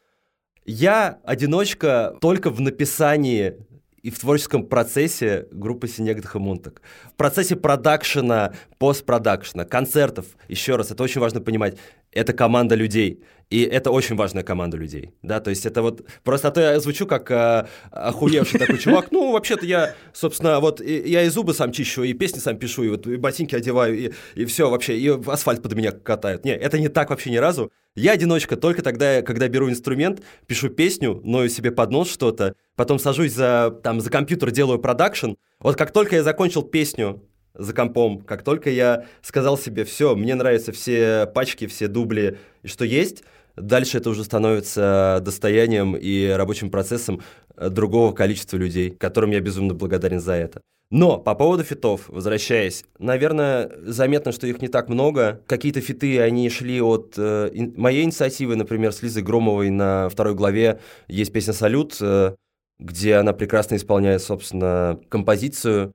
[0.64, 3.56] Я одиночка только в написании
[4.02, 6.82] и в творческом процессе группы Синегдах и Мунтак.
[7.12, 11.78] В процессе продакшена, постпродакшена, концертов, еще раз, это очень важно понимать,
[12.12, 13.22] это команда людей.
[13.52, 16.80] И это очень важная команда людей, да, то есть это вот, просто а то я
[16.80, 21.52] звучу как э, охуевший такой чувак, ну, вообще-то я, собственно, вот, и, я и зубы
[21.52, 24.98] сам чищу, и песни сам пишу, и вот и ботинки одеваю, и, и все вообще,
[24.98, 26.46] и асфальт под меня катают.
[26.46, 27.70] Не, это не так вообще ни разу.
[27.94, 32.98] Я одиночка только тогда, когда беру инструмент, пишу песню, ною себе под нос что-то, потом
[32.98, 35.32] сажусь за, там, за компьютер, делаю продакшн.
[35.60, 37.22] Вот как только я закончил песню,
[37.54, 38.20] за компом.
[38.20, 43.24] Как только я сказал себе, все, мне нравятся все пачки, все дубли, что есть,
[43.56, 47.22] дальше это уже становится достоянием и рабочим процессом
[47.56, 50.62] другого количества людей, которым я безумно благодарен за это.
[50.90, 55.40] Но по поводу фитов, возвращаясь, наверное, заметно, что их не так много.
[55.46, 60.34] Какие-то фиты, они шли от э, ин- моей инициативы, например, с Лизой Громовой на второй
[60.34, 62.34] главе есть песня «Салют», э,
[62.78, 65.92] где она прекрасно исполняет, собственно, композицию.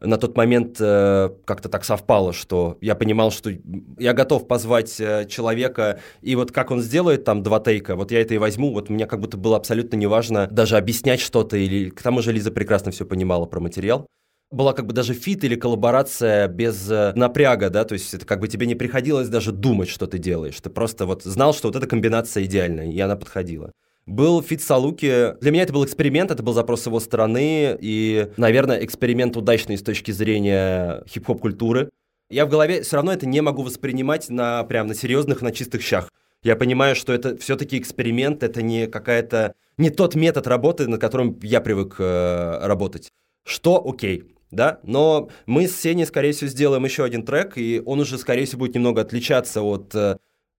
[0.00, 3.50] На тот момент э, как-то так совпало, что я понимал, что
[3.98, 8.20] я готов позвать э, человека, и вот как он сделает там два тейка, вот я
[8.20, 12.02] это и возьму, вот мне как будто было абсолютно неважно даже объяснять что-то, или к
[12.02, 14.06] тому же Лиза прекрасно все понимала про материал
[14.50, 18.40] была как бы даже фит или коллаборация без э, напряга, да, то есть это как
[18.40, 21.76] бы тебе не приходилось даже думать, что ты делаешь, ты просто вот знал, что вот
[21.76, 23.72] эта комбинация идеальная, и она подходила.
[24.08, 25.34] Был фит Салуки.
[25.38, 29.76] Для меня это был эксперимент, это был запрос с его стороны, и, наверное, эксперимент удачный
[29.76, 31.90] с точки зрения хип-хоп культуры.
[32.30, 35.82] Я в голове все равно это не могу воспринимать на прям на серьезных, на чистых
[35.82, 36.10] щах.
[36.42, 41.38] Я понимаю, что это все-таки эксперимент, это не какая-то не тот метод работы, над которым
[41.42, 43.12] я привык э, работать.
[43.44, 48.00] Что окей, да, но мы с Сеней, скорее всего, сделаем еще один трек, и он
[48.00, 49.94] уже, скорее всего, будет немного отличаться от...
[49.94, 50.16] Э,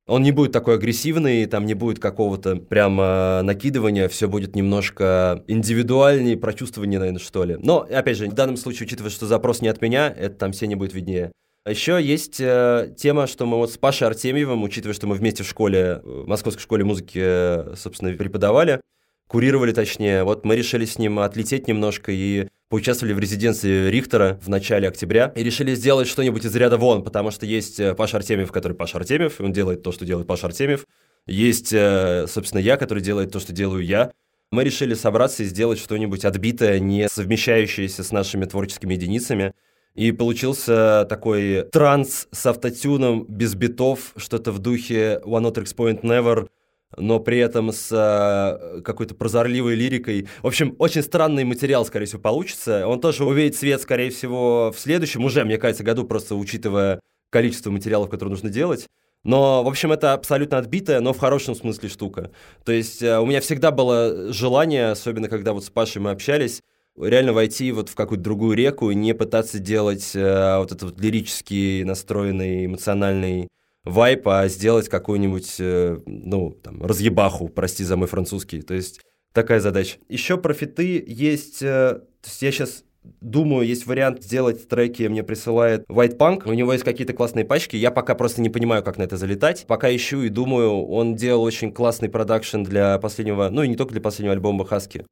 [0.09, 6.35] он не будет такой агрессивный, там не будет какого-то прямо накидывания, все будет немножко индивидуальнее,
[6.35, 7.57] прочувствование, наверное, что ли.
[7.59, 10.75] Но, опять же, в данном случае, учитывая, что запрос не от меня, это там Сеня
[10.75, 11.31] будет виднее.
[11.67, 15.47] Еще есть э, тема, что мы вот с Пашей Артемьевым, учитывая, что мы вместе в
[15.47, 18.81] школе, в Московской школе музыки, э, собственно, преподавали,
[19.29, 24.49] курировали точнее, вот мы решили с ним отлететь немножко и поучаствовали в резиденции Рихтера в
[24.49, 28.51] начале октября и решили сделать что-нибудь из ряда вон, потому что есть э, Паша Артемьев,
[28.51, 30.87] который Паша Артемьев, он делает то, что делает Паша Артемьев.
[31.27, 34.11] Есть, э, собственно, я, который делает то, что делаю я.
[34.51, 39.53] Мы решили собраться и сделать что-нибудь отбитое, не совмещающееся с нашими творческими единицами.
[39.93, 46.47] И получился такой транс с автотюном, без битов, что-то в духе One Not Point Never–
[46.97, 50.27] но при этом с э, какой-то прозорливой лирикой.
[50.41, 52.87] В общем, очень странный материал, скорее всего, получится.
[52.87, 56.99] Он тоже увидит свет, скорее всего, в следующем, уже, мне кажется, году, просто учитывая
[57.29, 58.87] количество материалов, которые нужно делать.
[59.23, 62.31] Но, в общем, это абсолютно отбитая, но в хорошем смысле штука.
[62.63, 66.61] То есть э, у меня всегда было желание, особенно когда вот с Пашей мы общались,
[66.97, 71.01] реально войти вот в какую-то другую реку и не пытаться делать э, вот этот вот
[71.01, 73.49] лирический настроенный, эмоциональный
[73.89, 78.61] вайп, а сделать какую-нибудь, э, ну, там, разъебаху, прости за мой французский.
[78.61, 79.01] То есть
[79.33, 79.97] такая задача.
[80.07, 81.61] Еще про фиты есть...
[81.61, 82.83] Э, то есть я сейчас
[83.21, 87.75] думаю, есть вариант сделать треки, мне присылает White Punk, у него есть какие-то классные пачки,
[87.75, 89.65] я пока просто не понимаю, как на это залетать.
[89.67, 93.93] Пока ищу и думаю, он делал очень классный продакшн для последнего, ну и не только
[93.93, 95.05] для последнего альбома Хаски.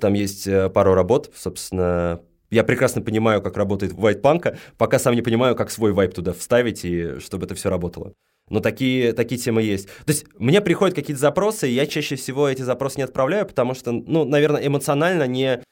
[0.00, 5.14] Там есть э, пару работ, собственно, я прекрасно понимаю, как работает вайт панка, пока сам
[5.14, 8.14] не понимаю, как свой вайп туда вставить, и чтобы это все работало.
[8.50, 9.88] Но такие, такие темы есть.
[9.88, 13.74] То есть мне приходят какие-то запросы, и я чаще всего эти запросы не отправляю, потому
[13.74, 15.62] что, ну, наверное, эмоционально не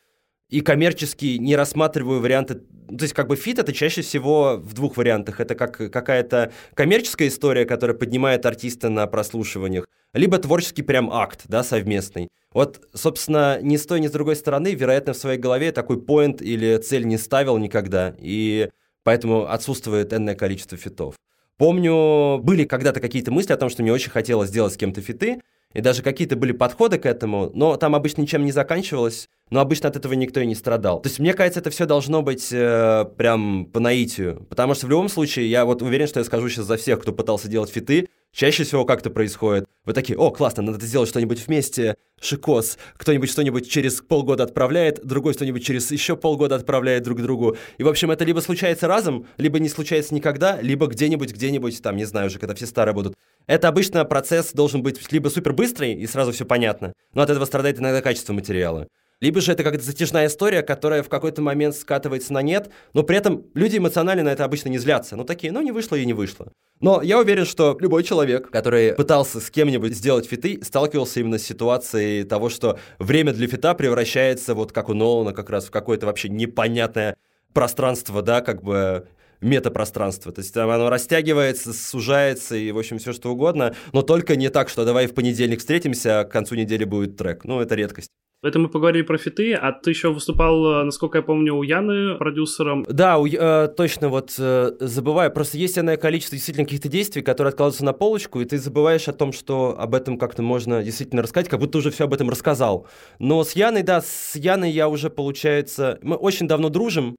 [0.48, 2.54] и коммерчески не рассматриваю варианты.
[2.54, 5.40] То есть как бы фит это чаще всего в двух вариантах.
[5.40, 11.64] Это как какая-то коммерческая история, которая поднимает артиста на прослушиваниях, либо творческий прям акт, да,
[11.64, 12.28] совместный.
[12.52, 16.40] Вот, собственно, ни с той, ни с другой стороны, вероятно, в своей голове такой point
[16.40, 18.70] или цель не ставил никогда, и
[19.02, 21.16] поэтому отсутствует энное количество фитов.
[21.58, 25.40] Помню, были когда-то какие-то мысли о том, что мне очень хотелось сделать с кем-то фиты,
[25.74, 29.88] и даже какие-то были подходы к этому, но там обычно ничем не заканчивалось, но обычно
[29.88, 31.00] от этого никто и не страдал.
[31.00, 34.90] То есть, мне кажется, это все должно быть э, прям по наитию, потому что в
[34.90, 38.08] любом случае, я вот уверен, что я скажу сейчас за всех, кто пытался делать фиты,
[38.36, 39.64] Чаще всего как это происходит?
[39.86, 42.76] Вы такие, о, классно, надо сделать что-нибудь вместе, шикос.
[42.98, 47.56] Кто-нибудь что-нибудь через полгода отправляет, другой что-нибудь через еще полгода отправляет друг другу.
[47.78, 51.96] И, в общем, это либо случается разом, либо не случается никогда, либо где-нибудь, где-нибудь, там,
[51.96, 53.14] не знаю уже, когда все старые будут.
[53.46, 57.46] Это обычно процесс должен быть либо супер быстрый, и сразу все понятно, но от этого
[57.46, 58.86] страдает иногда качество материала.
[59.26, 63.16] Либо же это какая-то затяжная история, которая в какой-то момент скатывается на нет, но при
[63.16, 65.16] этом люди эмоционально на это обычно не злятся.
[65.16, 66.52] Ну такие, ну не вышло и не вышло.
[66.78, 71.42] Но я уверен, что любой человек, который пытался с кем-нибудь сделать фиты, сталкивался именно с
[71.42, 76.06] ситуацией того, что время для фита превращается, вот как у Нолана, как раз в какое-то
[76.06, 77.16] вообще непонятное
[77.52, 79.08] пространство, да, как бы
[79.40, 80.30] метапространство.
[80.30, 84.50] То есть там оно растягивается, сужается и, в общем, все что угодно, но только не
[84.50, 87.42] так, что давай в понедельник встретимся, а к концу недели будет трек.
[87.42, 88.12] Ну, это редкость.
[88.42, 92.16] Это мы поговорили про фиты, а ты еще выступал, э, насколько я помню, у Яны
[92.16, 92.84] продюсером.
[92.88, 95.32] Да, у, э, точно, вот э, забываю.
[95.32, 99.14] Просто есть иное количество действительно каких-то действий, которые откладываются на полочку, и ты забываешь о
[99.14, 102.86] том, что об этом как-то можно действительно рассказать, как будто уже все об этом рассказал.
[103.18, 105.98] Но с Яной, да, с Яной я уже, получается...
[106.02, 107.16] Мы очень давно дружим,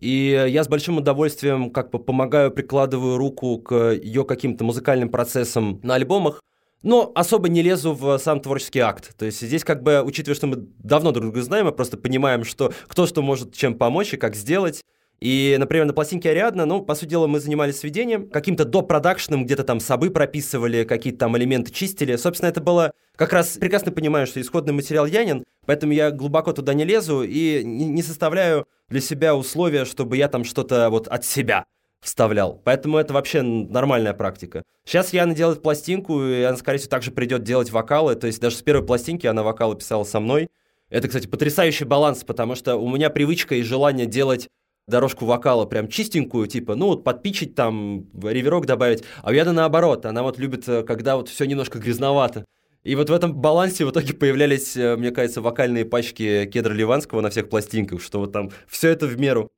[0.00, 5.80] и я с большим удовольствием как бы помогаю, прикладываю руку к ее каким-то музыкальным процессам
[5.82, 6.40] на альбомах,
[6.82, 9.16] но особо не лезу в сам творческий акт.
[9.16, 12.44] То есть здесь как бы, учитывая, что мы давно друг друга знаем, мы просто понимаем,
[12.44, 14.82] что кто что может чем помочь и как сделать.
[15.20, 19.64] И, например, на пластинке Ариадна, ну, по сути дела, мы занимались сведением, каким-то допродакшеном, где-то
[19.64, 22.14] там собы прописывали, какие-то там элементы чистили.
[22.14, 26.72] Собственно, это было как раз прекрасно понимаю, что исходный материал Янин, поэтому я глубоко туда
[26.72, 31.64] не лезу и не составляю для себя условия, чтобы я там что-то вот от себя
[32.00, 32.60] вставлял.
[32.64, 34.62] Поэтому это вообще нормальная практика.
[34.84, 38.14] Сейчас Яна делает пластинку, и она, скорее всего, также придет делать вокалы.
[38.14, 40.48] То есть даже с первой пластинки она вокалы писала со мной.
[40.90, 44.48] Это, кстати, потрясающий баланс, потому что у меня привычка и желание делать
[44.86, 49.04] дорожку вокала прям чистенькую, типа, ну вот подпичить там, реверок добавить.
[49.22, 52.46] А у Яны наоборот, она вот любит, э, когда вот все немножко грязновато.
[52.84, 57.20] И вот в этом балансе в итоге появлялись, э, мне кажется, вокальные пачки кедра Ливанского
[57.20, 59.50] на всех пластинках, что вот там все это в меру.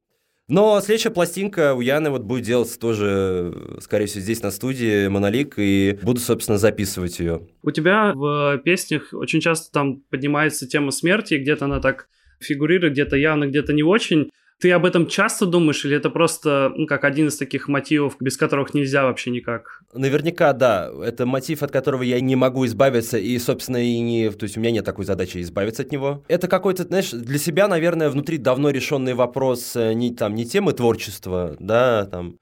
[0.50, 5.54] Но следующая пластинка у Яны вот будет делаться тоже, скорее всего, здесь на студии Монолик,
[5.56, 7.42] и буду, собственно, записывать ее.
[7.62, 12.08] У тебя в песнях очень часто там поднимается тема смерти, где-то она так
[12.40, 14.30] фигурирует, где-то явно, где-то не очень.
[14.60, 18.36] Ты об этом часто думаешь, или это просто ну, как один из таких мотивов, без
[18.36, 19.80] которых нельзя вообще никак?
[19.94, 20.90] Наверняка, да.
[21.02, 24.30] Это мотив, от которого я не могу избавиться, и, собственно, и не...
[24.30, 26.24] То есть у меня нет такой задачи избавиться от него.
[26.28, 30.74] Это какой-то, знаешь, для себя, наверное, внутри давно решенный вопрос э, не, там, не темы
[30.74, 32.36] творчества, да, там,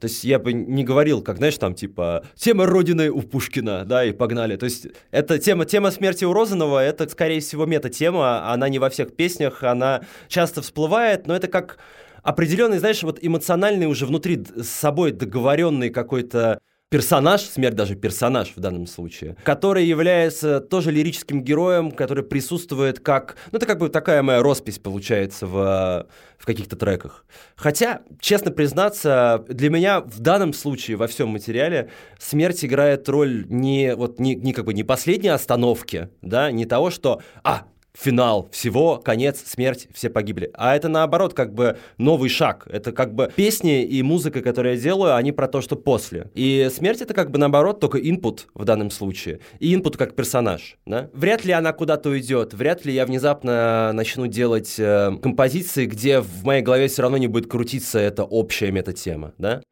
[0.00, 4.04] то есть я бы не говорил, как, знаешь, там, типа, тема Родины у Пушкина, да,
[4.04, 4.56] и погнали.
[4.56, 8.90] То есть это тема, тема смерти у Розанова, это, скорее всего, мета-тема, она не во
[8.90, 11.78] всех песнях, она часто всплывает, но это как
[12.22, 16.60] определенный, знаешь, вот эмоциональный уже внутри с собой договоренный какой-то
[16.90, 23.36] персонаж, смерть даже персонаж в данном случае, который является тоже лирическим героем, который присутствует как...
[23.52, 26.06] Ну, это как бы такая моя роспись получается в,
[26.38, 27.24] в каких-то треках.
[27.56, 33.94] Хотя, честно признаться, для меня в данном случае во всем материале смерть играет роль не,
[33.94, 38.98] вот, не, не как бы не последней остановки, да, не того, что «А, финал всего,
[38.98, 40.50] конец, смерть, все погибли.
[40.54, 42.66] А это наоборот как бы новый шаг.
[42.70, 46.30] Это как бы песни и музыка, которую я делаю, они про то, что после.
[46.34, 49.40] И смерть это как бы наоборот только input в данном случае.
[49.58, 50.78] И input как персонаж.
[50.86, 51.10] Да?
[51.12, 52.54] Вряд ли она куда-то уйдет.
[52.54, 57.26] Вряд ли я внезапно начну делать э, композиции, где в моей голове все равно не
[57.26, 59.34] будет крутиться эта общая метатема.
[59.38, 59.62] Да?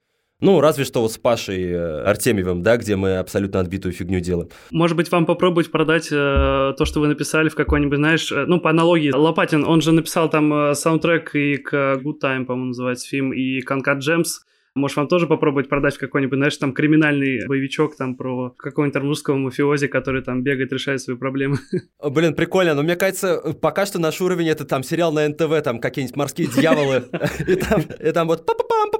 [0.41, 4.51] Ну, разве что вот с Пашей э, Артемьевым, да, где мы абсолютно отбитую фигню делаем.
[4.71, 8.61] Может быть, вам попробовать продать э, то, что вы написали в какой-нибудь, знаешь, э, ну,
[8.61, 13.09] по аналогии, Лопатин, он же написал там э, саундтрек и к Good Time, по-моему, называется
[13.09, 14.43] фильм, и Concat Gems,
[14.77, 19.89] может, вам тоже попробовать продать какой-нибудь, знаешь, там криминальный боевичок там про какого-нибудь русского мафиози,
[19.89, 21.59] который там бегает, решает свои проблемы.
[22.11, 25.81] Блин, прикольно, но мне кажется, пока что наш уровень это там сериал на НТВ, там
[25.81, 27.05] какие-нибудь морские дьяволы,
[27.47, 28.91] и там, вот папа-пам,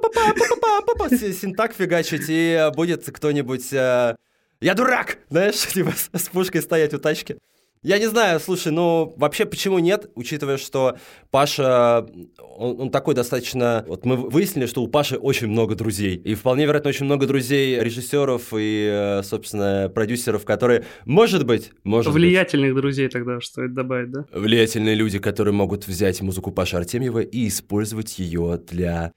[1.09, 3.71] синтак фигачить, и будет кто-нибудь...
[3.73, 4.15] Э,
[4.59, 5.19] я дурак!
[5.29, 7.37] Знаешь, типа с пушкой стоять у тачки.
[7.83, 10.97] Я не знаю, слушай, ну вообще почему нет, учитывая, что
[11.31, 12.05] Паша,
[12.57, 13.85] он, он такой достаточно...
[13.87, 16.15] Вот мы выяснили, что у Паши очень много друзей.
[16.15, 22.13] И вполне вероятно, очень много друзей, режиссеров и, э, собственно, продюсеров, которые, может быть, может
[22.13, 24.25] Влиятельных быть, друзей тогда стоит добавить, да?
[24.33, 29.11] Влиятельные люди, которые могут взять музыку Паши Артемьева и использовать ее для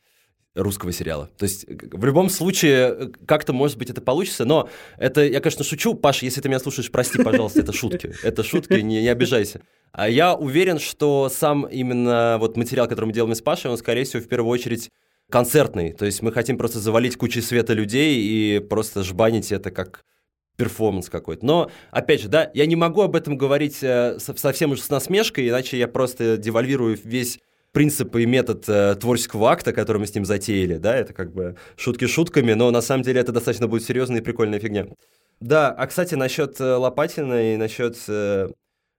[0.55, 1.30] русского сериала.
[1.36, 5.64] То есть в любом случае э, как-то, может быть, это получится, но это, я, конечно,
[5.64, 5.94] шучу.
[5.94, 8.12] Паша, если ты меня слушаешь, прости, пожалуйста, это шутки.
[8.22, 9.61] Это шутки, не, не обижайся.
[9.92, 14.05] А я уверен, что сам именно вот материал, который мы делаем с Пашей, он, скорее
[14.05, 14.90] всего, в первую очередь
[15.30, 15.92] концертный.
[15.92, 20.05] То есть мы хотим просто завалить кучей света людей и просто жбанить это как
[20.57, 21.46] перформанс какой-то.
[21.46, 25.48] Но, опять же, да, я не могу об этом говорить э, совсем уж с насмешкой,
[25.48, 27.38] иначе я просто девальвирую весь
[27.72, 31.56] принцип и метод э, творческого акта, который мы с ним затеяли, да, это как бы
[31.76, 34.86] шутки шутками, но на самом деле это достаточно будет серьезная и прикольная фигня.
[35.40, 37.96] Да, а, кстати, насчет э, Лопатина и насчет...
[38.08, 38.48] Э,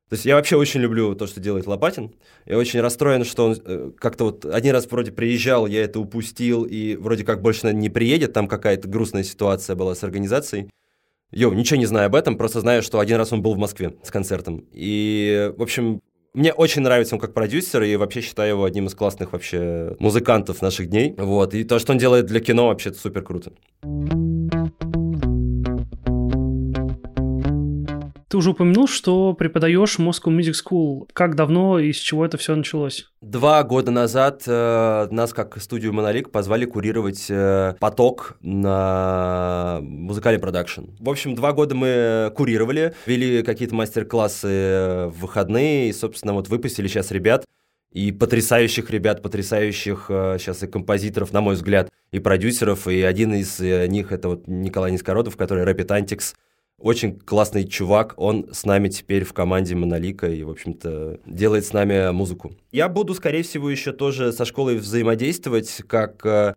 [0.10, 2.14] то есть я вообще очень люблю то, что делает Лопатин.
[2.46, 6.64] Я очень расстроен, что он э, как-то вот один раз вроде приезжал, я это упустил,
[6.64, 10.70] и вроде как больше не приедет, там какая-то грустная ситуация была с организацией.
[11.32, 13.96] Йо, ничего не знаю об этом, просто знаю, что один раз он был в Москве
[14.04, 14.66] с концертом.
[14.74, 16.02] И, в общем,
[16.34, 20.62] мне очень нравится он как продюсер, и вообще считаю его одним из классных вообще музыкантов
[20.62, 21.14] наших дней.
[21.18, 23.52] Вот, и то, что он делает для кино, вообще супер круто.
[28.32, 31.10] Ты уже упомянул, что преподаешь Moscow Music School.
[31.12, 33.12] Как давно и с чего это все началось?
[33.20, 40.84] Два года назад э, нас, как студию Монолик, позвали курировать э, поток на музыкальный продакшн.
[40.98, 46.88] В общем, два года мы курировали, вели какие-то мастер-классы в выходные, и, собственно, вот выпустили
[46.88, 47.44] сейчас ребят,
[47.92, 53.34] и потрясающих ребят, потрясающих э, сейчас и композиторов, на мой взгляд, и продюсеров, и один
[53.34, 56.34] из э, них это вот Николай Низкородов, который Rapid Antics,
[56.82, 61.74] очень классный чувак, он с нами теперь в команде Монолика и, в общем-то, делает с
[61.74, 62.54] нами музыку.
[62.72, 66.56] Я буду, скорее всего, еще тоже со школой взаимодействовать, как э,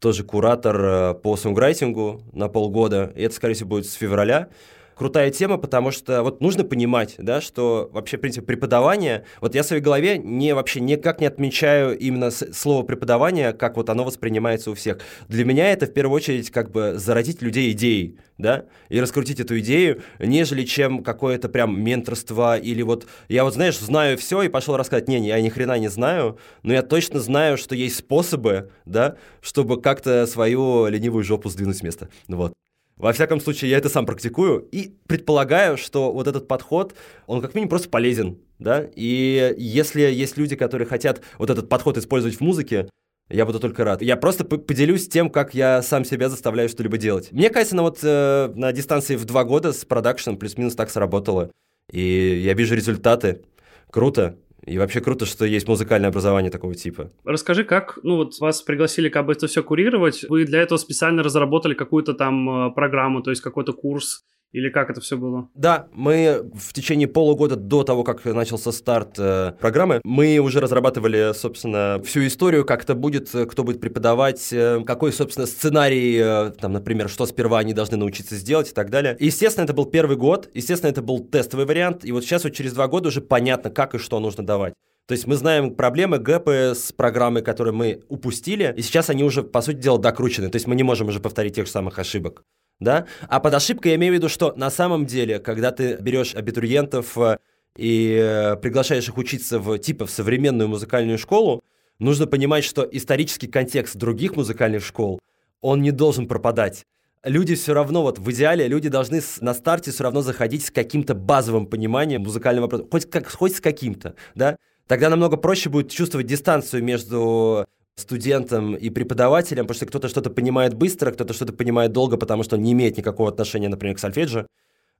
[0.00, 4.48] тоже куратор э, по сонграйтингу на полгода, и это, скорее всего, будет с февраля
[4.94, 9.62] крутая тема, потому что вот нужно понимать, да, что вообще, в принципе, преподавание, вот я
[9.62, 14.70] в своей голове не, вообще никак не отмечаю именно слово преподавание, как вот оно воспринимается
[14.70, 14.98] у всех.
[15.28, 19.58] Для меня это в первую очередь как бы зародить людей идеей, да, и раскрутить эту
[19.60, 24.76] идею, нежели чем какое-то прям менторство или вот я вот, знаешь, знаю все и пошел
[24.76, 29.16] рассказать, не, я ни хрена не знаю, но я точно знаю, что есть способы, да,
[29.40, 32.54] чтобы как-то свою ленивую жопу сдвинуть с места, вот.
[32.96, 36.94] Во всяком случае, я это сам практикую и предполагаю, что вот этот подход,
[37.26, 41.98] он как минимум просто полезен, да, и если есть люди, которые хотят вот этот подход
[41.98, 42.88] использовать в музыке,
[43.30, 44.02] я буду только рад.
[44.02, 47.32] Я просто поделюсь тем, как я сам себя заставляю что-либо делать.
[47.32, 51.50] Мне кажется, на вот э, на дистанции в два года с продакшеном плюс-минус так сработало.
[51.90, 53.42] И я вижу результаты.
[53.90, 54.36] Круто.
[54.66, 57.10] И вообще круто, что есть музыкальное образование такого типа.
[57.24, 61.22] Расскажи, как, ну вот вас пригласили как бы это все курировать, вы для этого специально
[61.22, 65.48] разработали какую-то там э, программу, то есть какой-то курс, или как это все было?
[65.54, 71.32] Да, мы в течение полугода до того, как начался старт э, программы, мы уже разрабатывали,
[71.34, 76.52] собственно, всю историю, как это будет, э, кто будет преподавать, э, какой, собственно, сценарий, э,
[76.52, 79.16] там, например, что сперва они должны научиться сделать и так далее.
[79.18, 82.74] Естественно, это был первый год, естественно, это был тестовый вариант, и вот сейчас вот через
[82.74, 84.74] два года уже понятно, как и что нужно давать.
[85.08, 89.42] То есть мы знаем проблемы, гэпы с программой, которые мы упустили, и сейчас они уже,
[89.42, 90.48] по сути дела, докручены.
[90.48, 92.44] То есть мы не можем уже повторить тех же самых ошибок
[92.84, 93.06] да?
[93.28, 97.18] А под ошибкой я имею в виду, что на самом деле, когда ты берешь абитуриентов
[97.18, 97.38] э,
[97.76, 101.62] и э, приглашаешь их учиться в типа в современную музыкальную школу,
[101.98, 105.18] нужно понимать, что исторический контекст других музыкальных школ,
[105.60, 106.84] он не должен пропадать.
[107.24, 110.70] Люди все равно, вот в идеале, люди должны с, на старте все равно заходить с
[110.70, 114.56] каким-то базовым пониманием музыкального вопроса, хоть, как, хоть с каким-то, да?
[114.86, 117.66] Тогда намного проще будет чувствовать дистанцию между
[117.96, 122.56] студентам и преподавателям, потому что кто-то что-то понимает быстро, кто-то что-то понимает долго, потому что
[122.56, 124.46] он не имеет никакого отношения, например, к сольфеджио.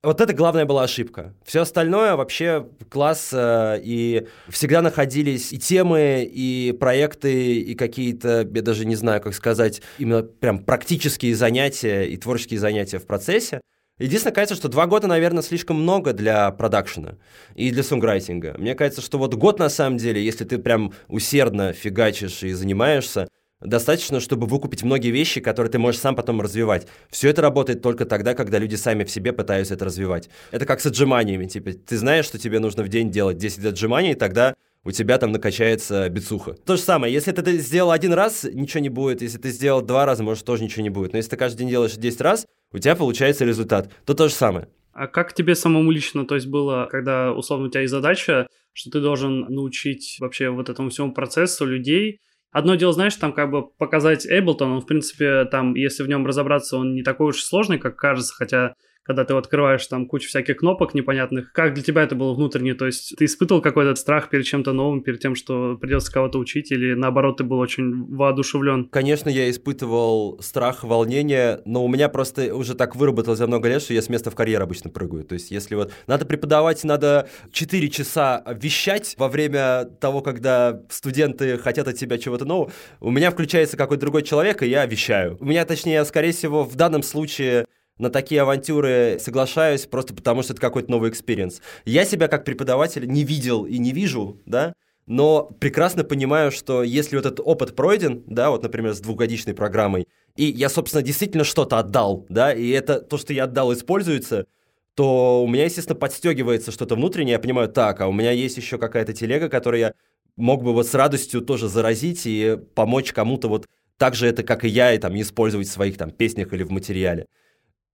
[0.02, 1.32] Вот это главная была ошибка.
[1.44, 8.62] Все остальное вообще класс, э, и всегда находились и темы, и проекты, и какие-то, я
[8.62, 13.62] даже не знаю, как сказать, именно прям практические занятия и творческие занятия в процессе.
[13.98, 17.16] Единственное, кажется, что два года, наверное, слишком много для продакшена
[17.54, 18.56] и для сонграйтинга.
[18.58, 23.28] Мне кажется, что вот год, на самом деле, если ты прям усердно фигачишь и занимаешься,
[23.60, 26.88] достаточно, чтобы выкупить многие вещи, которые ты можешь сам потом развивать.
[27.08, 30.28] Все это работает только тогда, когда люди сами в себе пытаются это развивать.
[30.50, 31.46] Это как с отжиманиями.
[31.46, 34.54] Типа, ты знаешь, что тебе нужно в день делать 10 отжиманий, тогда
[34.84, 36.52] у тебя там накачается бицуха.
[36.52, 39.22] То же самое, если ты это сделал один раз, ничего не будет.
[39.22, 41.12] Если ты сделал два раза, может, тоже ничего не будет.
[41.12, 43.90] Но если ты каждый день делаешь 10 раз, у тебя получается результат.
[44.04, 44.68] То то же самое.
[44.92, 48.90] А как тебе самому лично, то есть было, когда условно у тебя есть задача, что
[48.90, 52.20] ты должен научить вообще вот этому всему процессу людей,
[52.54, 56.24] Одно дело, знаешь, там как бы показать Эйблтон, он, в принципе, там, если в нем
[56.24, 58.74] разобраться, он не такой уж сложный, как кажется, хотя
[59.04, 61.52] когда ты открываешь там кучу всяких кнопок непонятных.
[61.52, 62.74] Как для тебя это было внутренне?
[62.74, 66.72] То есть ты испытывал какой-то страх перед чем-то новым, перед тем, что придется кого-то учить,
[66.72, 68.88] или наоборот, ты был очень воодушевлен?
[68.88, 73.82] Конечно, я испытывал страх, волнение, но у меня просто уже так выработалось за много лет,
[73.82, 75.24] что я с места в карьер обычно прыгаю.
[75.24, 81.58] То есть если вот надо преподавать, надо 4 часа вещать во время того, когда студенты
[81.58, 85.36] хотят от тебя чего-то нового, у меня включается какой-то другой человек, и я вещаю.
[85.40, 87.66] У меня, точнее, скорее всего, в данном случае
[87.98, 91.60] на такие авантюры соглашаюсь просто потому, что это какой-то новый experience.
[91.84, 94.74] Я себя как преподаватель не видел и не вижу, да,
[95.06, 100.08] но прекрасно понимаю, что если вот этот опыт пройден, да, вот, например, с двухгодичной программой,
[100.36, 104.46] и я, собственно, действительно что-то отдал, да, и это то, что я отдал, используется,
[104.94, 108.78] то у меня, естественно, подстегивается что-то внутреннее, я понимаю, так, а у меня есть еще
[108.78, 109.94] какая-то телега, которую я
[110.36, 113.66] мог бы вот с радостью тоже заразить и помочь кому-то вот
[113.98, 116.70] так же это, как и я, и там использовать в своих там песнях или в
[116.70, 117.26] материале.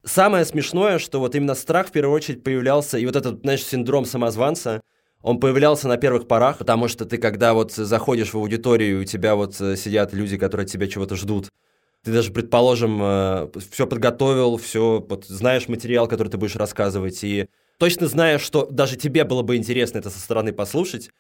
[0.05, 4.07] Самое смешное, что вот именно страх в первую очередь появлялся, и вот этот, знаешь, синдром
[4.07, 4.81] самозванца,
[5.23, 9.35] он появлялся на первых порах, потому что ты, когда вот заходишь в аудиторию, у тебя
[9.35, 11.51] вот э, сидят люди, которые от тебя чего-то ждут,
[12.03, 17.49] ты даже, предположим, э, все подготовил, все, вот, знаешь материал, который ты будешь рассказывать, и
[17.77, 21.11] точно знаешь, что даже тебе было бы интересно это со стороны послушать,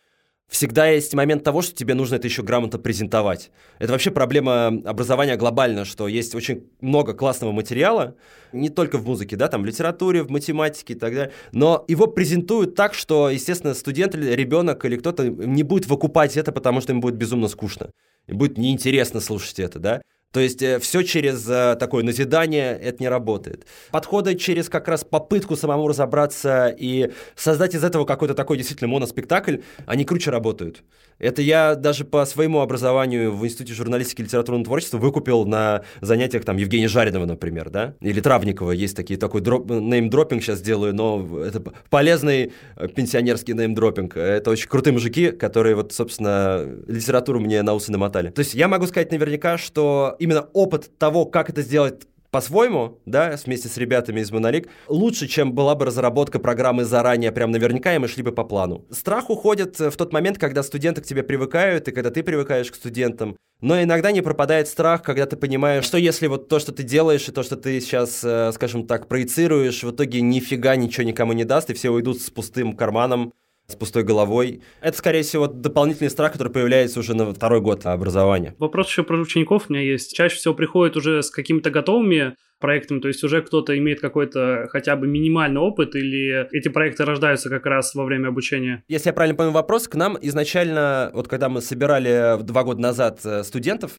[0.50, 3.50] всегда есть момент того, что тебе нужно это еще грамотно презентовать.
[3.78, 8.16] Это вообще проблема образования глобально, что есть очень много классного материала,
[8.52, 12.08] не только в музыке, да, там в литературе, в математике и так далее, но его
[12.08, 16.92] презентуют так, что, естественно, студент или ребенок или кто-то не будет выкупать это, потому что
[16.92, 17.90] ему будет безумно скучно,
[18.26, 20.02] и будет неинтересно слушать это, да.
[20.32, 23.66] То есть э, все через э, такое назидание это не работает.
[23.90, 29.58] Подходы через как раз попытку самому разобраться и создать из этого какой-то такой действительно моноспектакль,
[29.86, 30.84] они круче работают.
[31.20, 36.44] Это я даже по своему образованию в Институте журналистики и литературного творчества выкупил на занятиях
[36.44, 38.70] там Евгения Жаринова, например, да, или Травникова.
[38.70, 44.16] Есть такие, такой дроп, неймдропинг сейчас делаю, но это полезный э, пенсионерский неймдропинг.
[44.16, 48.30] Это очень крутые мужики, которые вот, собственно, литературу мне на усы намотали.
[48.30, 53.36] То есть я могу сказать наверняка, что именно опыт того, как это сделать по-своему, да,
[53.44, 57.98] вместе с ребятами из Монолик, лучше, чем была бы разработка программы заранее, прям наверняка, и
[57.98, 58.84] мы шли бы по плану.
[58.90, 62.76] Страх уходит в тот момент, когда студенты к тебе привыкают, и когда ты привыкаешь к
[62.76, 63.36] студентам.
[63.60, 67.28] Но иногда не пропадает страх, когда ты понимаешь, что если вот то, что ты делаешь,
[67.28, 71.44] и то, что ты сейчас, э, скажем так, проецируешь, в итоге нифига ничего никому не
[71.44, 73.34] даст, и все уйдут с пустым карманом,
[73.72, 74.62] с пустой головой.
[74.80, 78.54] Это, скорее всего, дополнительный страх, который появляется уже на второй год образования.
[78.58, 80.14] Вопрос еще про учеников у меня есть.
[80.14, 84.94] Чаще всего приходят уже с какими-то готовыми проектами, то есть уже кто-то имеет какой-то хотя
[84.94, 88.84] бы минимальный опыт, или эти проекты рождаются как раз во время обучения?
[88.86, 93.20] Если я правильно понял вопрос, к нам изначально, вот когда мы собирали два года назад
[93.24, 93.92] э, студентов,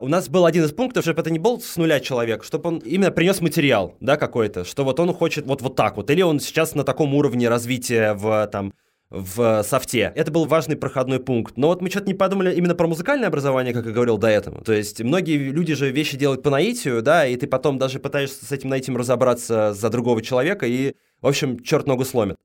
[0.00, 2.78] у нас был один из пунктов, чтобы это не был с нуля человек, чтобы он
[2.78, 6.40] именно принес материал, да, какой-то, что вот он хочет вот, вот так вот, или он
[6.40, 8.72] сейчас на таком уровне развития в там
[9.14, 10.12] в софте.
[10.14, 11.56] Это был важный проходной пункт.
[11.56, 14.62] Но вот мы что-то не подумали именно про музыкальное образование, как я говорил до этого.
[14.64, 18.44] То есть многие люди же вещи делают по наитию, да, и ты потом даже пытаешься
[18.44, 22.36] с этим наитием разобраться за другого человека, и, в общем, черт ногу сломит.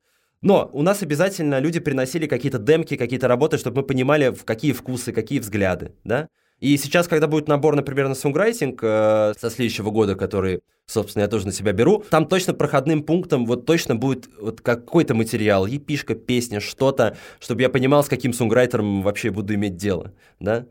[0.41, 4.71] Но у нас обязательно люди приносили какие-то демки, какие-то работы, чтобы мы понимали, в какие
[4.71, 6.29] вкусы, какие взгляды, да.
[6.59, 11.29] И сейчас, когда будет набор, например, на сонграйтинг э, со следующего года, который, собственно, я
[11.29, 16.15] тоже на себя беру, там точно проходным пунктом вот точно будет вот какой-то материал, епишка,
[16.15, 20.65] песня, что-то, чтобы я понимал, с каким сонграйтером вообще буду иметь дело, да.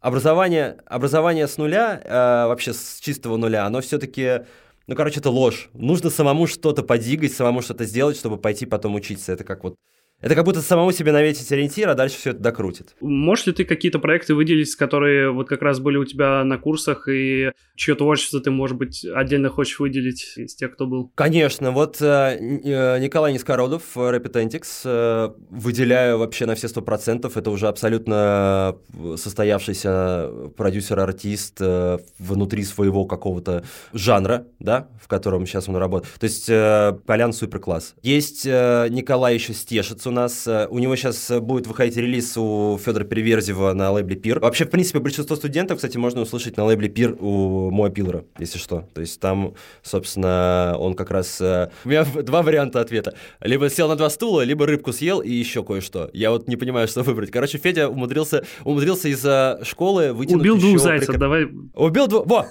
[0.00, 4.46] Образование, образование с нуля, э, вообще с чистого нуля, оно все-таки
[4.86, 5.70] ну, короче, это ложь.
[5.72, 9.32] Нужно самому что-то подвигать, самому что-то сделать, чтобы пойти потом учиться.
[9.32, 9.76] Это как вот
[10.20, 12.94] это как будто самому себе наветить ориентир, а дальше все это докрутит.
[13.00, 17.08] Можешь ли ты какие-то проекты выделить, которые вот как раз были у тебя на курсах,
[17.08, 21.10] и чье творчество ты, может быть, отдельно хочешь выделить из тех, кто был?
[21.14, 21.70] Конечно.
[21.70, 27.36] Вот э, э Николай Нискородов, Repetentix, э, выделяю вообще на все сто процентов.
[27.36, 28.76] Это уже абсолютно
[29.16, 36.14] состоявшийся продюсер-артист э, внутри своего какого-то жанра, да, в котором сейчас он работает.
[36.18, 37.94] То есть э, Колян суперкласс.
[38.02, 40.46] Есть э, Николай еще Стешец у нас.
[40.46, 44.40] Э, у него сейчас будет выходить релиз у Федора Переверзева на лейбле Пир.
[44.40, 48.58] Вообще, в принципе, большинство студентов, кстати, можно услышать на лейбле Пир у Моя Пилора, если
[48.58, 48.88] что.
[48.92, 51.40] То есть там, собственно, он как раз...
[51.40, 53.14] Э, у меня два варианта ответа.
[53.40, 56.10] Либо сел на два стула, либо рыбку съел и еще кое-что.
[56.12, 57.30] Я вот не понимаю, что выбрать.
[57.30, 61.18] Короче, Федя умудрился, умудрился из-за школы вытянуть Убил двух зайцев, прик...
[61.18, 61.48] давай.
[61.74, 62.26] Убил двух...
[62.26, 62.46] Во!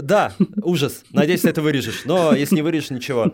[0.00, 0.32] Да,
[0.62, 1.04] ужас.
[1.12, 2.02] Надеюсь, ты это вырежешь.
[2.06, 3.32] Но если не вырежешь, ничего.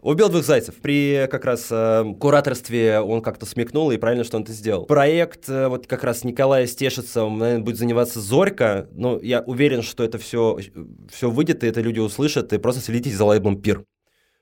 [0.00, 0.76] Убил двух зайцев.
[0.76, 4.86] При как раз э, кураторстве он как-то смекнул, и правильно, что он это сделал.
[4.86, 9.82] Проект э, вот как раз Николая Стешица, он, наверное, будет заниматься Зорька, но я уверен,
[9.82, 10.58] что это все,
[11.10, 13.84] все выйдет, и это люди услышат, и просто следите за лейблом Пир.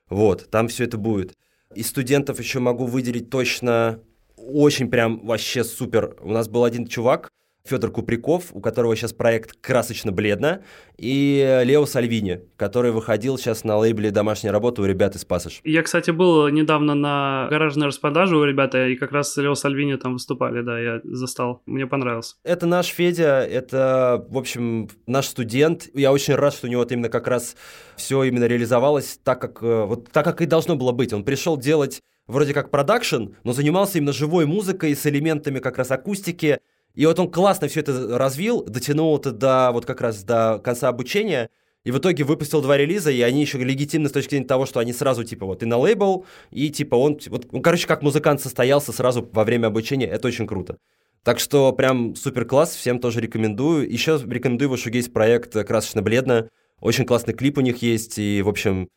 [0.08, 1.34] Вот, там все это будет.
[1.74, 4.00] Из студентов еще могу выделить точно
[4.36, 6.16] очень прям вообще супер.
[6.20, 7.30] У нас был один чувак,
[7.68, 10.62] Федор Куприков, у которого сейчас проект «Красочно-бледно»,
[10.96, 15.60] и Лео Сальвини, который выходил сейчас на лейбле «Домашняя работа» у ребят из «Пассаж».
[15.64, 20.14] Я, кстати, был недавно на гаражной распродаже у ребята, и как раз Лео Сальвини там
[20.14, 21.62] выступали, да, я застал.
[21.66, 22.36] Мне понравилось.
[22.44, 25.88] Это наш Федя, это, в общем, наш студент.
[25.94, 27.56] Я очень рад, что у него вот именно как раз
[27.96, 31.12] все именно реализовалось так, как, э, вот, так, как и должно было быть.
[31.12, 35.90] Он пришел делать вроде как продакшн, но занимался именно живой музыкой с элементами как раз
[35.90, 36.58] акустики,
[36.96, 40.88] и вот он классно все это развил, дотянул это до вот как раз до конца
[40.88, 41.50] обучения,
[41.84, 44.80] и в итоге выпустил два релиза, и они еще легитимны с точки зрения того, что
[44.80, 48.40] они сразу, типа, вот и на лейбл, и, типа, он, вот, ну, короче, как музыкант
[48.40, 50.78] состоялся сразу во время обучения, это очень круто.
[51.22, 53.90] Так что прям супер класс, всем тоже рекомендую.
[53.90, 56.48] Еще рекомендую его шугейс проект «Красочно-бледно».
[56.80, 58.88] Очень классный клип у них есть, и, в общем,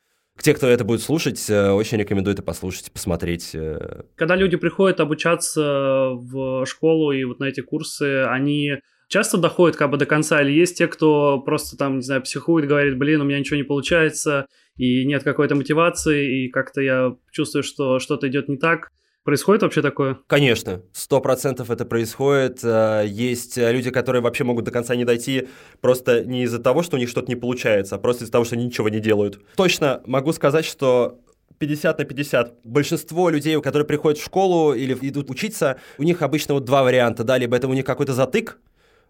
[0.43, 3.51] те, кто это будет слушать, э, очень рекомендую это послушать, посмотреть.
[3.53, 4.03] Э.
[4.15, 8.77] Когда люди приходят обучаться в школу и вот на эти курсы, они
[9.09, 12.67] часто доходят как бы до конца, или есть те, кто просто там, не знаю, психует,
[12.67, 14.45] говорит, блин, у меня ничего не получается,
[14.77, 18.89] и нет какой-то мотивации, и как-то я чувствую, что что-то идет не так.
[19.23, 20.17] Происходит вообще такое?
[20.27, 22.59] Конечно, сто процентов это происходит.
[22.63, 25.47] Э, есть люди, которые вообще могут до конца не дойти
[25.81, 28.55] просто не из-за того, что у них что-то не получается, а просто из-за того, что
[28.55, 29.39] они ничего не делают.
[29.55, 31.19] Точно могу сказать, что
[31.59, 32.53] 50 на 50.
[32.63, 37.23] Большинство людей, которые приходят в школу или идут учиться, у них обычно вот два варианта,
[37.23, 38.57] да, либо это у них какой-то затык,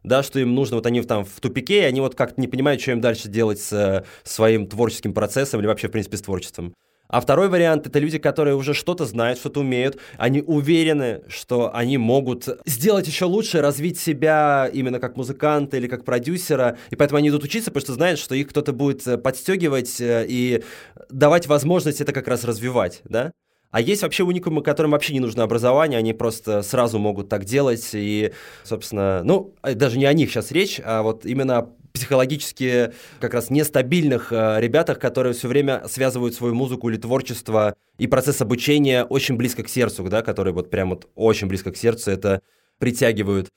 [0.03, 2.81] да, что им нужно, вот они там в тупике, и они вот как-то не понимают,
[2.81, 6.73] что им дальше делать с э, своим творческим процессом или вообще, в принципе, с творчеством.
[7.09, 11.97] А второй вариант— это люди, которые уже что-то знают, что-то умеют, они уверены, что они
[11.97, 17.29] могут сделать еще лучше, развить себя именно как музыканта или как продюсера, и поэтому они
[17.29, 20.63] идут учиться, потому что знают, что их кто-то будет э, подстегивать э, и
[21.09, 23.31] давать возможность это как раз развивать, да?
[23.71, 27.87] А есть вообще уникумы, которым вообще не нужно образование, они просто сразу могут так делать.
[27.93, 28.33] И,
[28.63, 33.49] собственно, ну, э, даже не о них сейчас речь, а вот именно психологически как раз
[33.49, 39.35] нестабильных э, ребятах, которые все время связывают свою музыку или творчество и процесс обучения очень
[39.35, 42.41] близко к сердцу, да, которые вот прям вот очень близко к сердцу это
[42.79, 43.49] притягивают.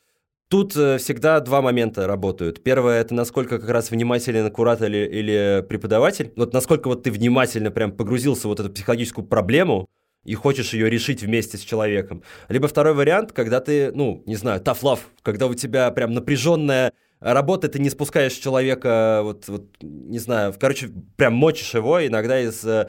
[0.48, 2.62] Тут э, всегда два момента работают.
[2.62, 6.32] Первое это насколько как раз внимателен куратор или, или преподаватель.
[6.36, 9.88] Вот насколько вот ты внимательно прям погрузился в вот эту психологическую проблему,
[10.24, 12.22] и хочешь ее решить вместе с человеком.
[12.48, 16.92] Либо второй вариант, когда ты, ну, не знаю, tough love, когда у тебя прям напряженная
[17.22, 22.64] работа, ты не спускаешь человека, вот, вот не знаю, короче, прям мочишь его иногда из
[22.64, 22.88] э,